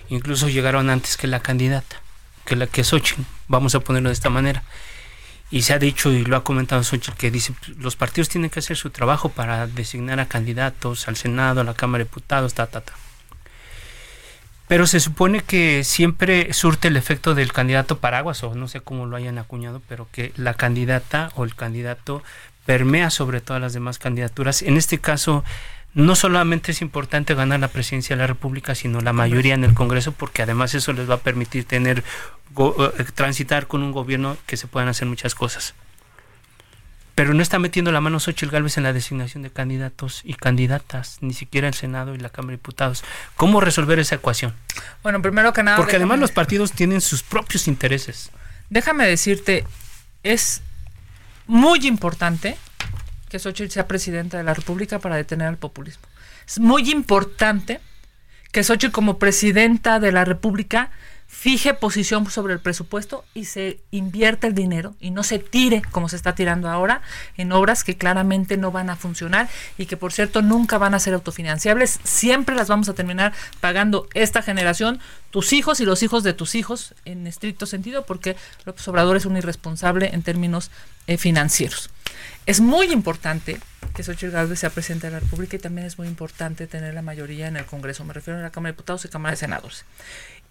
Incluso 0.08 0.49
llegaron 0.49 0.88
antes 0.88 1.18
que 1.18 1.26
la 1.26 1.40
candidata, 1.40 2.00
que 2.46 2.56
la 2.56 2.66
que 2.66 2.82
Xochitl, 2.82 3.25
vamos 3.46 3.75
a 3.75 3.80
ponerlo 3.80 4.08
de 4.08 4.14
esta 4.14 4.30
manera 4.30 4.62
y 5.51 5.63
se 5.63 5.73
ha 5.73 5.79
dicho 5.79 6.11
y 6.11 6.25
lo 6.25 6.37
ha 6.37 6.45
comentado 6.45 6.83
Xochitl 6.83 7.17
que 7.17 7.31
dice 7.31 7.55
los 7.79 7.97
partidos 7.97 8.29
tienen 8.29 8.51
que 8.51 8.61
hacer 8.61 8.77
su 8.77 8.91
trabajo 8.91 9.29
para 9.29 9.67
designar 9.67 10.21
a 10.21 10.27
candidatos 10.27 11.07
al 11.09 11.17
Senado, 11.17 11.61
a 11.61 11.65
la 11.65 11.75
Cámara 11.75 12.03
de 12.03 12.09
Diputados, 12.09 12.55
ta, 12.55 12.67
ta, 12.67 12.81
ta. 12.81 12.95
Pero 14.67 14.87
se 14.87 14.99
supone 14.99 15.43
que 15.43 15.85
siempre 15.85 16.53
surte 16.55 16.89
el 16.89 16.97
efecto 16.97 17.35
del 17.35 17.53
candidato 17.53 17.99
paraguas, 17.99 18.43
o 18.45 18.55
no 18.55 18.67
sé 18.67 18.81
cómo 18.81 19.05
lo 19.05 19.17
hayan 19.17 19.39
acuñado, 19.39 19.83
pero 19.89 20.09
que 20.11 20.33
la 20.37 20.55
candidata 20.55 21.31
o 21.35 21.45
el 21.45 21.55
candidato 21.55 22.23
permea 22.65 23.11
sobre 23.11 23.43
todas 23.43 23.61
las 23.61 23.75
demás 23.75 23.99
candidaturas. 23.99 24.63
En 24.63 24.79
este 24.79 24.99
caso, 24.99 25.45
no 25.95 26.17
solamente 26.17 26.73
es 26.73 26.83
importante 26.83 27.35
ganar 27.35 27.61
la 27.61 27.69
presidencia 27.69 28.17
de 28.17 28.21
la 28.21 28.27
República, 28.27 28.75
sino 28.75 29.01
la 29.01 29.13
mayoría 29.13 29.55
en 29.55 29.65
el 29.65 29.75
Congreso, 29.75 30.13
porque 30.13 30.43
además 30.43 30.75
eso 30.75 30.93
les 30.93 31.09
va 31.09 31.15
a 31.15 31.21
permitir 31.21 31.65
tener 31.65 32.03
eh, 32.57 33.05
transitar 33.15 33.67
con 33.67 33.83
un 33.83 33.93
gobierno 33.93 34.37
que 34.47 34.57
se 34.57 34.67
puedan 34.67 34.89
hacer 34.89 35.07
muchas 35.07 35.35
cosas. 35.35 35.75
Pero 37.15 37.33
no 37.33 37.43
está 37.43 37.61
metiendo 37.61 37.93
la 37.93 38.01
mano 38.01 38.19
Xochitl 38.19 38.51
Gálvez 38.51 38.77
en 38.77 38.83
la 38.83 38.93
designación 38.93 39.45
de 39.45 39.51
candidatos 39.51 40.21
y 40.25 40.35
candidatas, 40.35 41.19
ni 41.21 41.33
siquiera 41.33 41.69
el 41.69 41.75
Senado 41.75 42.17
y 42.17 42.19
la 42.19 42.29
Cámara 42.29 42.53
de 42.53 42.57
Diputados. 42.57 43.05
¿Cómo 43.37 43.61
resolver 43.61 44.01
esa 44.01 44.17
ecuación? 44.17 44.53
Bueno, 45.05 45.23
primero 45.23 45.53
que 45.53 45.63
nada. 45.63 45.77
Porque 45.77 45.95
además 45.95 46.19
los 46.19 46.33
partidos 46.33 46.73
tienen 46.73 47.01
sus 47.01 47.23
propios 47.23 47.69
intereses. 47.69 48.31
Déjame 48.69 49.07
decirte, 49.07 49.65
es 50.25 50.61
muy 51.47 51.87
importante 51.87 52.57
que 53.28 53.39
Xochitl 53.39 53.73
sea 53.73 53.89
presidenta 53.89 54.39
de 54.39 54.45
la 54.45 54.54
República 54.54 54.99
para 54.99 55.17
detener 55.17 55.49
al 55.49 55.58
populismo. 55.58 56.04
Es 56.47 56.58
muy 56.58 56.91
importante 56.91 57.80
que 58.52 58.63
Xochitl 58.63 58.93
como 58.93 59.19
presidenta 59.19 59.99
de 59.99 60.13
la 60.13 60.25
República 60.25 60.91
fije 61.26 61.75
posición 61.75 62.30
sobre 62.30 62.54
el 62.54 62.60
presupuesto 62.60 63.25
y 63.34 63.47
se 63.47 63.80
invierte 63.91 64.47
el 64.47 64.54
dinero 64.54 64.95
y 65.00 65.10
no 65.10 65.23
se 65.23 65.39
tire 65.39 65.82
como 65.91 66.08
se 66.08 66.17
está 66.17 66.34
tirando 66.34 66.71
ahora 66.71 67.02
en 67.37 67.52
obras 67.52 67.84
que 67.84 67.97
claramente 67.97 68.56
no 68.56 68.71
van 68.71 68.89
a 68.89 68.97
funcionar 68.97 69.49
y 69.76 69.87
que 69.87 69.97
por 69.97 70.13
cierto 70.13 70.43
nunca 70.43 70.78
van 70.78 70.95
a 70.95 70.99
ser 70.99 71.15
autofinanciables, 71.15 72.00
siempre 72.02 72.54
las 72.54 72.69
vamos 72.69 72.89
a 72.89 72.95
terminar 72.95 73.32
pagando 73.60 74.08
esta 74.15 74.43
generación, 74.43 75.00
tus 75.30 75.52
hijos 75.52 75.80
y 75.80 75.84
los 75.84 76.02
hijos 76.02 76.23
de 76.23 76.32
tus 76.32 76.54
hijos 76.54 76.95
en 77.04 77.26
estricto 77.26 77.67
sentido 77.67 78.06
porque 78.06 78.37
López 78.65 78.87
Obrador 78.89 79.17
es 79.17 79.26
un 79.26 79.37
irresponsable 79.37 80.10
en 80.15 80.23
términos 80.23 80.71
eh, 81.06 81.19
financieros. 81.19 81.91
Es 82.47 82.60
muy 82.60 82.93
importante 82.93 83.58
que 83.95 84.02
Xochitl 84.02 84.32
Gálvez 84.32 84.58
sea 84.58 84.71
presidente 84.71 85.06
de 85.06 85.15
la 85.15 85.21
República 85.21 85.56
y 85.56 85.58
también 85.58 85.87
es 85.87 85.99
muy 85.99 86.08
importante 86.08 86.67
tener 86.67 86.95
la 86.95 87.02
mayoría 87.02 87.49
en 87.49 87.56
el 87.56 87.65
Congreso. 87.65 88.04
Me 88.04 88.13
refiero 88.13 88.39
a 88.39 88.43
la 88.43 88.50
Cámara 88.50 88.73
de 88.73 88.76
Diputados 88.76 89.04
y 89.04 89.08
Cámara 89.08 89.32
de 89.32 89.37
Senadores. 89.37 89.84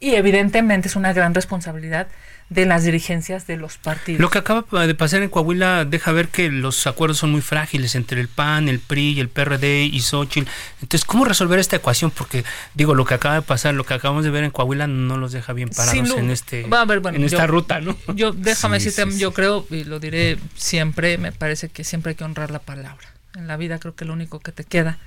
Y 0.03 0.15
evidentemente 0.15 0.89
es 0.89 0.97
una 0.97 1.13
gran 1.13 1.33
responsabilidad 1.33 2.09
de 2.49 2.65
las 2.65 2.83
dirigencias 2.83 3.47
de 3.47 3.55
los 3.55 3.77
partidos. 3.77 4.19
Lo 4.19 4.29
que 4.29 4.37
acaba 4.37 4.85
de 4.85 4.95
pasar 4.95 5.23
en 5.23 5.29
Coahuila 5.29 5.85
deja 5.85 6.11
ver 6.11 6.27
que 6.27 6.49
los 6.49 6.85
acuerdos 6.87 7.19
son 7.19 7.31
muy 7.31 7.39
frágiles 7.39 7.95
entre 7.95 8.19
el 8.19 8.27
PAN, 8.27 8.67
el 8.67 8.79
PRI, 8.79 9.21
el 9.21 9.29
PRD 9.29 9.85
y 9.85 10.01
Xochitl. 10.01 10.49
Entonces, 10.81 11.05
¿cómo 11.05 11.23
resolver 11.23 11.57
esta 11.57 11.77
ecuación? 11.77 12.11
Porque, 12.11 12.43
digo, 12.73 12.95
lo 12.95 13.05
que 13.05 13.13
acaba 13.13 13.35
de 13.35 13.43
pasar, 13.43 13.75
lo 13.75 13.85
que 13.85 13.93
acabamos 13.93 14.25
de 14.25 14.29
ver 14.29 14.43
en 14.43 14.51
Coahuila 14.51 14.87
no 14.87 15.15
los 15.15 15.31
deja 15.31 15.53
bien 15.53 15.69
parados 15.69 16.17
en, 16.17 16.29
este, 16.31 16.65
en 16.65 17.23
esta 17.23 17.47
ruta, 17.47 17.79
¿no? 17.79 17.95
Yo, 18.13 18.33
déjame 18.33 18.79
decirte, 18.79 19.17
yo 19.17 19.31
creo, 19.31 19.65
y 19.69 19.85
lo 19.85 20.01
diré 20.01 20.37
siempre, 20.55 21.17
me 21.17 21.31
parece 21.31 21.69
que 21.69 21.85
siempre 21.85 22.09
hay 22.09 22.15
que 22.15 22.25
honrar 22.25 22.51
la 22.51 22.59
palabra. 22.59 23.07
En 23.35 23.47
la 23.47 23.55
vida 23.55 23.79
creo 23.79 23.95
que 23.95 24.03
lo 24.03 24.11
único 24.11 24.41
que 24.41 24.51
te 24.51 24.65
queda 24.65 24.97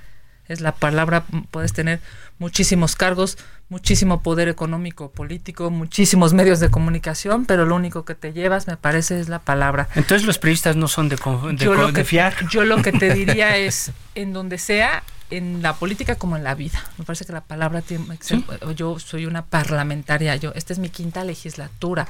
es 0.47 0.61
la 0.61 0.73
palabra, 0.73 1.25
puedes 1.51 1.73
tener 1.73 1.99
muchísimos 2.39 2.95
cargos, 2.95 3.37
muchísimo 3.69 4.21
poder 4.21 4.47
económico, 4.47 5.11
político, 5.11 5.69
muchísimos 5.69 6.33
medios 6.33 6.59
de 6.59 6.69
comunicación, 6.69 7.45
pero 7.45 7.65
lo 7.65 7.75
único 7.75 8.05
que 8.05 8.15
te 8.15 8.33
llevas, 8.33 8.67
me 8.67 8.77
parece, 8.77 9.19
es 9.19 9.29
la 9.29 9.39
palabra. 9.39 9.89
Entonces 9.95 10.25
los 10.25 10.37
periodistas 10.37 10.75
no 10.75 10.87
son 10.87 11.09
de, 11.09 11.17
de, 11.93 12.05
fiar. 12.05 12.33
Yo 12.49 12.63
lo 12.63 12.81
que 12.81 12.91
te 12.91 13.13
diría 13.13 13.57
es, 13.57 13.91
en 14.15 14.33
donde 14.33 14.57
sea, 14.57 15.03
en 15.29 15.61
la 15.61 15.73
política 15.73 16.15
como 16.15 16.37
en 16.37 16.43
la 16.43 16.55
vida. 16.55 16.81
Me 16.97 17.05
parece 17.05 17.25
que 17.25 17.33
la 17.33 17.41
palabra 17.41 17.81
tiene... 17.81 18.05
Yo 18.75 18.99
soy 18.99 19.25
una 19.25 19.45
parlamentaria, 19.45 20.35
yo 20.37 20.53
esta 20.55 20.73
es 20.73 20.79
mi 20.79 20.89
quinta 20.89 21.23
legislatura. 21.23 22.07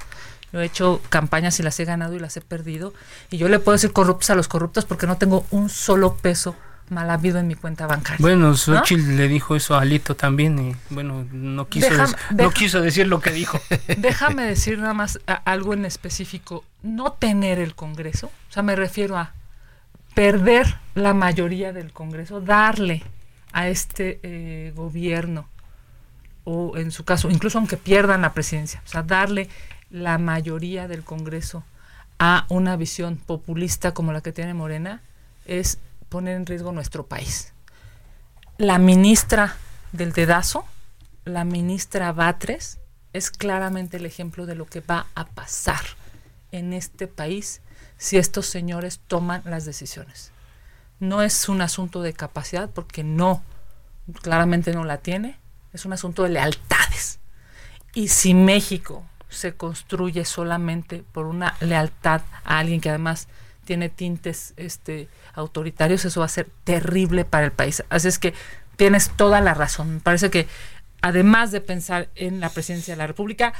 Yo 0.53 0.61
he 0.61 0.65
hecho 0.65 1.01
campañas 1.09 1.59
y 1.59 1.63
las 1.63 1.79
he 1.79 1.85
ganado 1.85 2.15
y 2.15 2.19
las 2.19 2.37
he 2.37 2.41
perdido. 2.41 2.93
Y 3.31 3.37
yo 3.37 3.49
le 3.49 3.59
puedo 3.59 3.75
decir 3.75 3.91
corruptos 3.91 4.29
a 4.29 4.35
los 4.35 4.47
corruptos 4.47 4.85
porque 4.85 5.07
no 5.07 5.17
tengo 5.17 5.45
un 5.51 5.69
solo 5.69 6.15
peso 6.15 6.55
mal 6.89 7.09
habido 7.09 7.39
en 7.39 7.47
mi 7.47 7.55
cuenta 7.55 7.87
bancaria. 7.87 8.17
Bueno, 8.19 8.55
Xochitl 8.55 9.15
le 9.15 9.27
dijo 9.27 9.55
eso 9.55 9.75
a 9.75 9.81
Alito 9.81 10.15
también 10.15 10.59
y 10.59 10.75
bueno, 10.89 11.25
no 11.31 11.67
quiso, 11.67 11.89
no 12.35 12.51
quiso 12.51 12.81
decir 12.81 13.07
lo 13.07 13.19
que 13.19 13.31
dijo. 13.31 13.59
Déjame 13.97 14.43
decir 14.43 14.79
nada 14.79 14.93
más 14.93 15.19
algo 15.45 15.73
en 15.73 15.85
específico. 15.85 16.63
No 16.83 17.13
tener 17.13 17.59
el 17.59 17.75
Congreso, 17.75 18.27
o 18.27 18.51
sea, 18.51 18.63
me 18.63 18.75
refiero 18.75 19.17
a 19.17 19.33
perder 20.13 20.77
la 20.95 21.13
mayoría 21.13 21.73
del 21.73 21.91
Congreso, 21.91 22.41
darle 22.41 23.03
a 23.51 23.67
este 23.67 24.19
eh, 24.23 24.73
gobierno, 24.75 25.47
o 26.43 26.77
en 26.77 26.91
su 26.91 27.03
caso, 27.03 27.29
incluso 27.29 27.57
aunque 27.57 27.77
pierdan 27.77 28.21
la 28.21 28.33
presidencia, 28.33 28.81
o 28.85 28.87
sea, 28.87 29.03
darle 29.03 29.49
la 29.89 30.17
mayoría 30.17 30.87
del 30.87 31.03
Congreso 31.03 31.63
a 32.19 32.45
una 32.49 32.75
visión 32.77 33.17
populista 33.17 33.93
como 33.93 34.11
la 34.11 34.21
que 34.21 34.31
tiene 34.31 34.53
Morena, 34.53 35.01
es 35.45 35.79
poner 36.09 36.35
en 36.35 36.45
riesgo 36.45 36.71
nuestro 36.71 37.05
país. 37.05 37.53
La 38.57 38.77
ministra 38.79 39.55
del 39.91 40.13
dedazo, 40.13 40.65
la 41.25 41.43
ministra 41.43 42.11
Batres, 42.11 42.79
es 43.13 43.31
claramente 43.31 43.97
el 43.97 44.05
ejemplo 44.05 44.45
de 44.45 44.55
lo 44.55 44.65
que 44.65 44.81
va 44.81 45.07
a 45.15 45.25
pasar 45.25 45.81
en 46.51 46.73
este 46.73 47.07
país 47.07 47.61
si 47.97 48.17
estos 48.17 48.45
señores 48.45 48.99
toman 49.07 49.41
las 49.45 49.65
decisiones. 49.65 50.31
No 50.99 51.21
es 51.21 51.49
un 51.49 51.61
asunto 51.61 52.01
de 52.01 52.13
capacidad 52.13 52.69
porque 52.69 53.03
no, 53.03 53.43
claramente 54.21 54.73
no 54.73 54.83
la 54.83 54.97
tiene, 54.97 55.37
es 55.73 55.85
un 55.85 55.93
asunto 55.93 56.23
de 56.23 56.29
lealtades. 56.29 57.19
Y 57.93 58.09
si 58.09 58.33
México 58.33 59.03
se 59.29 59.55
construye 59.55 60.25
solamente 60.25 61.03
por 61.11 61.25
una 61.25 61.55
lealtad 61.59 62.21
a 62.43 62.59
alguien 62.59 62.81
que 62.81 62.89
además 62.89 63.27
tiene 63.67 63.89
tintes 63.89 64.53
este, 64.55 65.09
autoritarios, 65.33 66.05
eso 66.05 66.21
va 66.21 66.25
a 66.25 66.29
ser 66.29 66.47
terrible 66.63 67.25
para 67.25 67.45
el 67.45 67.51
país. 67.51 67.83
Así 67.89 68.07
es 68.07 68.17
que 68.17 68.33
tienes 68.77 69.11
toda 69.11 69.41
la 69.41 69.53
razón. 69.53 69.95
Me 69.95 69.99
parece 69.99 70.29
que 70.31 70.47
además 71.01 71.51
de 71.51 71.59
pensar 71.59 72.07
en 72.15 72.39
la 72.39 72.49
presidencia 72.49 72.93
de 72.93 72.97
la 72.97 73.07
República, 73.07 73.53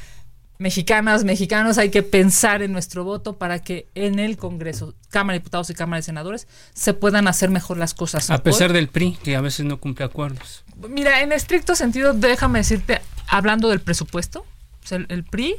mexicanas, 0.60 1.26
mexicanos, 1.26 1.78
hay 1.78 1.92
que 1.92 2.04
pensar 2.04 2.62
en 2.64 2.72
nuestro 2.72 3.04
voto 3.04 3.38
para 3.38 3.60
que 3.60 3.86
en 3.96 4.18
el 4.18 4.38
Congreso, 4.38 4.96
Cámara 5.10 5.34
de 5.34 5.40
Diputados 5.40 5.70
y 5.70 5.74
Cámara 5.74 5.98
de 5.98 6.04
Senadores, 6.04 6.48
se 6.74 6.94
puedan 6.94 7.28
hacer 7.28 7.50
mejor 7.50 7.78
las 7.78 7.94
cosas. 7.94 8.30
A 8.30 8.42
pesar 8.42 8.72
del 8.72 8.88
PRI, 8.88 9.18
que 9.22 9.36
a 9.36 9.42
veces 9.42 9.66
no 9.66 9.78
cumple 9.78 10.06
acuerdos. 10.06 10.64
Mira, 10.90 11.22
en 11.22 11.34
estricto 11.34 11.76
sentido, 11.76 12.14
déjame 12.14 12.60
decirte, 12.60 13.02
hablando 13.28 13.68
del 13.68 13.82
presupuesto, 13.82 14.46
el, 14.90 15.06
el, 15.10 15.26
PRI 15.26 15.58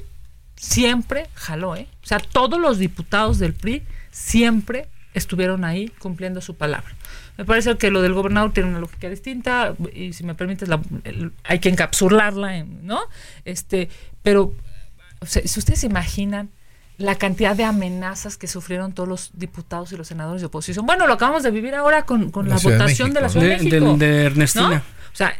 siempre 0.56 1.28
jaló, 1.34 1.76
¿eh? 1.76 1.86
O 2.02 2.06
sea, 2.06 2.18
todos 2.18 2.58
los 2.58 2.78
diputados 2.78 3.38
del 3.38 3.52
PRI 3.52 3.84
siempre 4.10 4.88
estuvieron 5.14 5.64
ahí 5.64 5.88
cumpliendo 5.98 6.40
su 6.40 6.56
palabra. 6.56 6.90
Me 7.36 7.44
parece 7.44 7.76
que 7.76 7.90
lo 7.90 8.02
del 8.02 8.14
gobernador 8.14 8.52
tiene 8.52 8.68
una 8.68 8.80
lógica 8.80 9.08
distinta 9.08 9.74
y 9.94 10.12
si 10.12 10.24
me 10.24 10.34
permites 10.34 10.68
la, 10.68 10.80
el, 11.04 11.32
hay 11.44 11.58
que 11.60 11.68
encapsularla, 11.68 12.64
¿no? 12.64 13.00
Este, 13.44 13.88
pero 14.22 14.54
o 15.20 15.26
sea, 15.26 15.42
si 15.46 15.58
ustedes 15.58 15.80
se 15.80 15.86
imaginan 15.86 16.50
la 16.96 17.14
cantidad 17.14 17.54
de 17.54 17.64
amenazas 17.64 18.36
que 18.36 18.48
sufrieron 18.48 18.92
todos 18.92 19.08
los 19.08 19.30
diputados 19.34 19.92
y 19.92 19.96
los 19.96 20.08
senadores 20.08 20.42
de 20.42 20.46
oposición. 20.46 20.84
Bueno, 20.84 21.06
lo 21.06 21.12
acabamos 21.12 21.44
de 21.44 21.52
vivir 21.52 21.76
ahora 21.76 22.02
con, 22.02 22.30
con 22.30 22.48
la, 22.48 22.56
la 22.56 22.60
votación 22.60 23.10
de, 23.10 23.14
de, 23.14 23.20
la 23.20 23.28
Ciudad 23.28 23.46
de, 23.46 23.50
de 23.50 23.64
México. 23.64 23.96
De, 23.96 24.06
de 24.06 24.24
Ernestina. 24.24 24.68
¿no? 24.68 24.76
O 25.12 25.16
sea, 25.16 25.32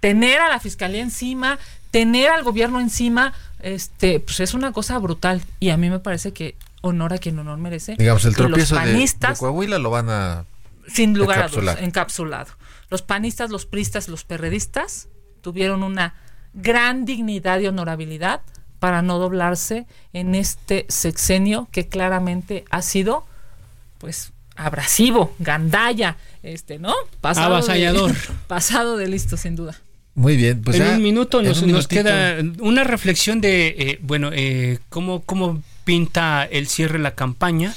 tener 0.00 0.38
a 0.40 0.50
la 0.50 0.60
fiscalía 0.60 1.00
encima, 1.00 1.58
tener 1.90 2.30
al 2.30 2.44
gobierno 2.44 2.78
encima, 2.78 3.32
este, 3.60 4.20
pues 4.20 4.40
es 4.40 4.52
una 4.52 4.72
cosa 4.72 4.98
brutal. 4.98 5.40
Y 5.60 5.70
a 5.70 5.78
mí 5.78 5.88
me 5.88 5.98
parece 5.98 6.32
que 6.32 6.56
honor 6.80 7.14
a 7.14 7.18
quien 7.18 7.38
honor 7.38 7.58
merece. 7.58 7.96
Digamos, 7.96 8.24
el 8.24 8.34
tropiezo 8.34 8.74
los 8.74 8.84
panistas, 8.84 9.38
de, 9.38 9.40
Coahuila 9.40 9.78
lo 9.78 9.90
van 9.90 10.10
a 10.10 10.44
sin 10.86 11.16
lugar 11.16 11.42
a 11.42 11.48
dudas, 11.48 11.78
encapsulado. 11.80 12.52
Los 12.90 13.02
panistas, 13.02 13.50
los 13.50 13.66
pristas, 13.66 14.08
los 14.08 14.24
perredistas 14.24 15.08
tuvieron 15.42 15.82
una 15.82 16.14
gran 16.54 17.04
dignidad 17.04 17.60
y 17.60 17.66
honorabilidad 17.66 18.40
para 18.78 19.02
no 19.02 19.18
doblarse 19.18 19.86
en 20.12 20.34
este 20.34 20.86
sexenio 20.88 21.68
que 21.70 21.88
claramente 21.88 22.64
ha 22.70 22.82
sido, 22.82 23.26
pues, 23.98 24.32
abrasivo, 24.56 25.34
gandalla, 25.38 26.16
este, 26.42 26.78
¿no? 26.78 26.94
Pasado 27.20 27.56
Avasallador. 27.56 28.12
De, 28.12 28.18
pasado 28.46 28.96
de 28.96 29.08
listo, 29.08 29.36
sin 29.36 29.56
duda. 29.56 29.76
Muy 30.14 30.36
bien, 30.36 30.62
pues 30.62 30.78
en 30.78 30.86
ya, 30.86 30.92
un 30.96 31.02
minuto 31.02 31.42
nos, 31.42 31.62
un 31.62 31.70
nos 31.70 31.86
queda 31.86 32.38
una 32.58 32.82
reflexión 32.82 33.40
de, 33.40 33.68
eh, 33.78 33.98
bueno, 34.02 34.30
eh, 34.32 34.80
cómo, 34.88 35.22
cómo 35.22 35.62
pinta 35.88 36.44
el 36.44 36.68
cierre 36.68 36.98
de 36.98 37.02
la 37.02 37.14
campaña 37.14 37.74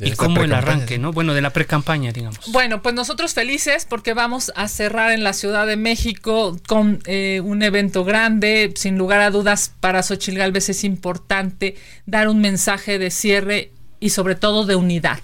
y 0.00 0.12
cómo 0.12 0.42
el 0.42 0.54
arranque, 0.54 0.96
¿no? 0.96 1.12
Bueno, 1.12 1.34
de 1.34 1.42
la 1.42 1.50
pre-campaña, 1.50 2.10
digamos. 2.10 2.50
Bueno, 2.52 2.80
pues 2.80 2.94
nosotros 2.94 3.34
felices 3.34 3.86
porque 3.86 4.14
vamos 4.14 4.50
a 4.56 4.66
cerrar 4.66 5.12
en 5.12 5.24
la 5.24 5.34
Ciudad 5.34 5.66
de 5.66 5.76
México 5.76 6.58
con 6.66 7.02
eh, 7.04 7.42
un 7.44 7.62
evento 7.62 8.02
grande. 8.02 8.72
Sin 8.76 8.96
lugar 8.96 9.20
a 9.20 9.30
dudas, 9.30 9.74
para 9.78 10.02
Xochitl 10.02 10.38
Galvez 10.38 10.70
es 10.70 10.84
importante 10.84 11.76
dar 12.06 12.28
un 12.28 12.40
mensaje 12.40 12.98
de 12.98 13.10
cierre 13.10 13.72
y 14.00 14.08
sobre 14.08 14.34
todo 14.34 14.64
de 14.64 14.76
unidad. 14.76 15.18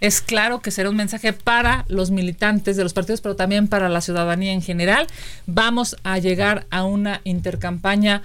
Es 0.00 0.22
claro 0.22 0.62
que 0.62 0.70
será 0.70 0.88
un 0.88 0.96
mensaje 0.96 1.34
para 1.34 1.84
los 1.88 2.10
militantes 2.10 2.78
de 2.78 2.84
los 2.84 2.94
partidos, 2.94 3.20
pero 3.20 3.36
también 3.36 3.68
para 3.68 3.90
la 3.90 4.00
ciudadanía 4.00 4.54
en 4.54 4.62
general. 4.62 5.08
Vamos 5.46 5.96
a 6.04 6.16
llegar 6.16 6.66
a 6.70 6.84
una 6.84 7.20
intercampaña 7.24 8.22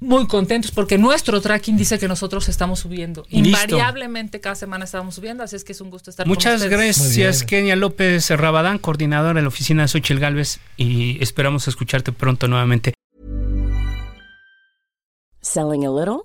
muy 0.00 0.26
contentos 0.26 0.70
porque 0.70 0.98
nuestro 0.98 1.40
tracking 1.40 1.76
dice 1.76 1.98
que 1.98 2.08
nosotros 2.08 2.48
estamos 2.48 2.80
subiendo. 2.80 3.22
Listo. 3.28 3.38
Invariablemente 3.38 4.40
cada 4.40 4.54
semana 4.54 4.84
estamos 4.84 5.14
subiendo, 5.14 5.42
así 5.42 5.56
es 5.56 5.64
que 5.64 5.72
es 5.72 5.80
un 5.80 5.90
gusto 5.90 6.10
estar 6.10 6.26
Muchas 6.26 6.60
con 6.62 6.72
ustedes. 6.72 6.98
gracias, 6.98 7.44
Kenia 7.44 7.76
López 7.76 8.30
Rabadán, 8.30 8.78
coordinadora 8.78 9.34
de 9.34 9.42
la 9.42 9.48
oficina 9.48 9.82
de 9.82 9.88
Xochitl 9.88 10.20
Galvez, 10.20 10.60
y 10.76 11.22
esperamos 11.22 11.68
escucharte 11.68 12.12
pronto 12.12 12.48
nuevamente. 12.48 12.94
Selling 15.40 15.84
a 15.84 15.90
little 15.90 16.24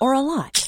or 0.00 0.14
a 0.14 0.22
lot? 0.22 0.67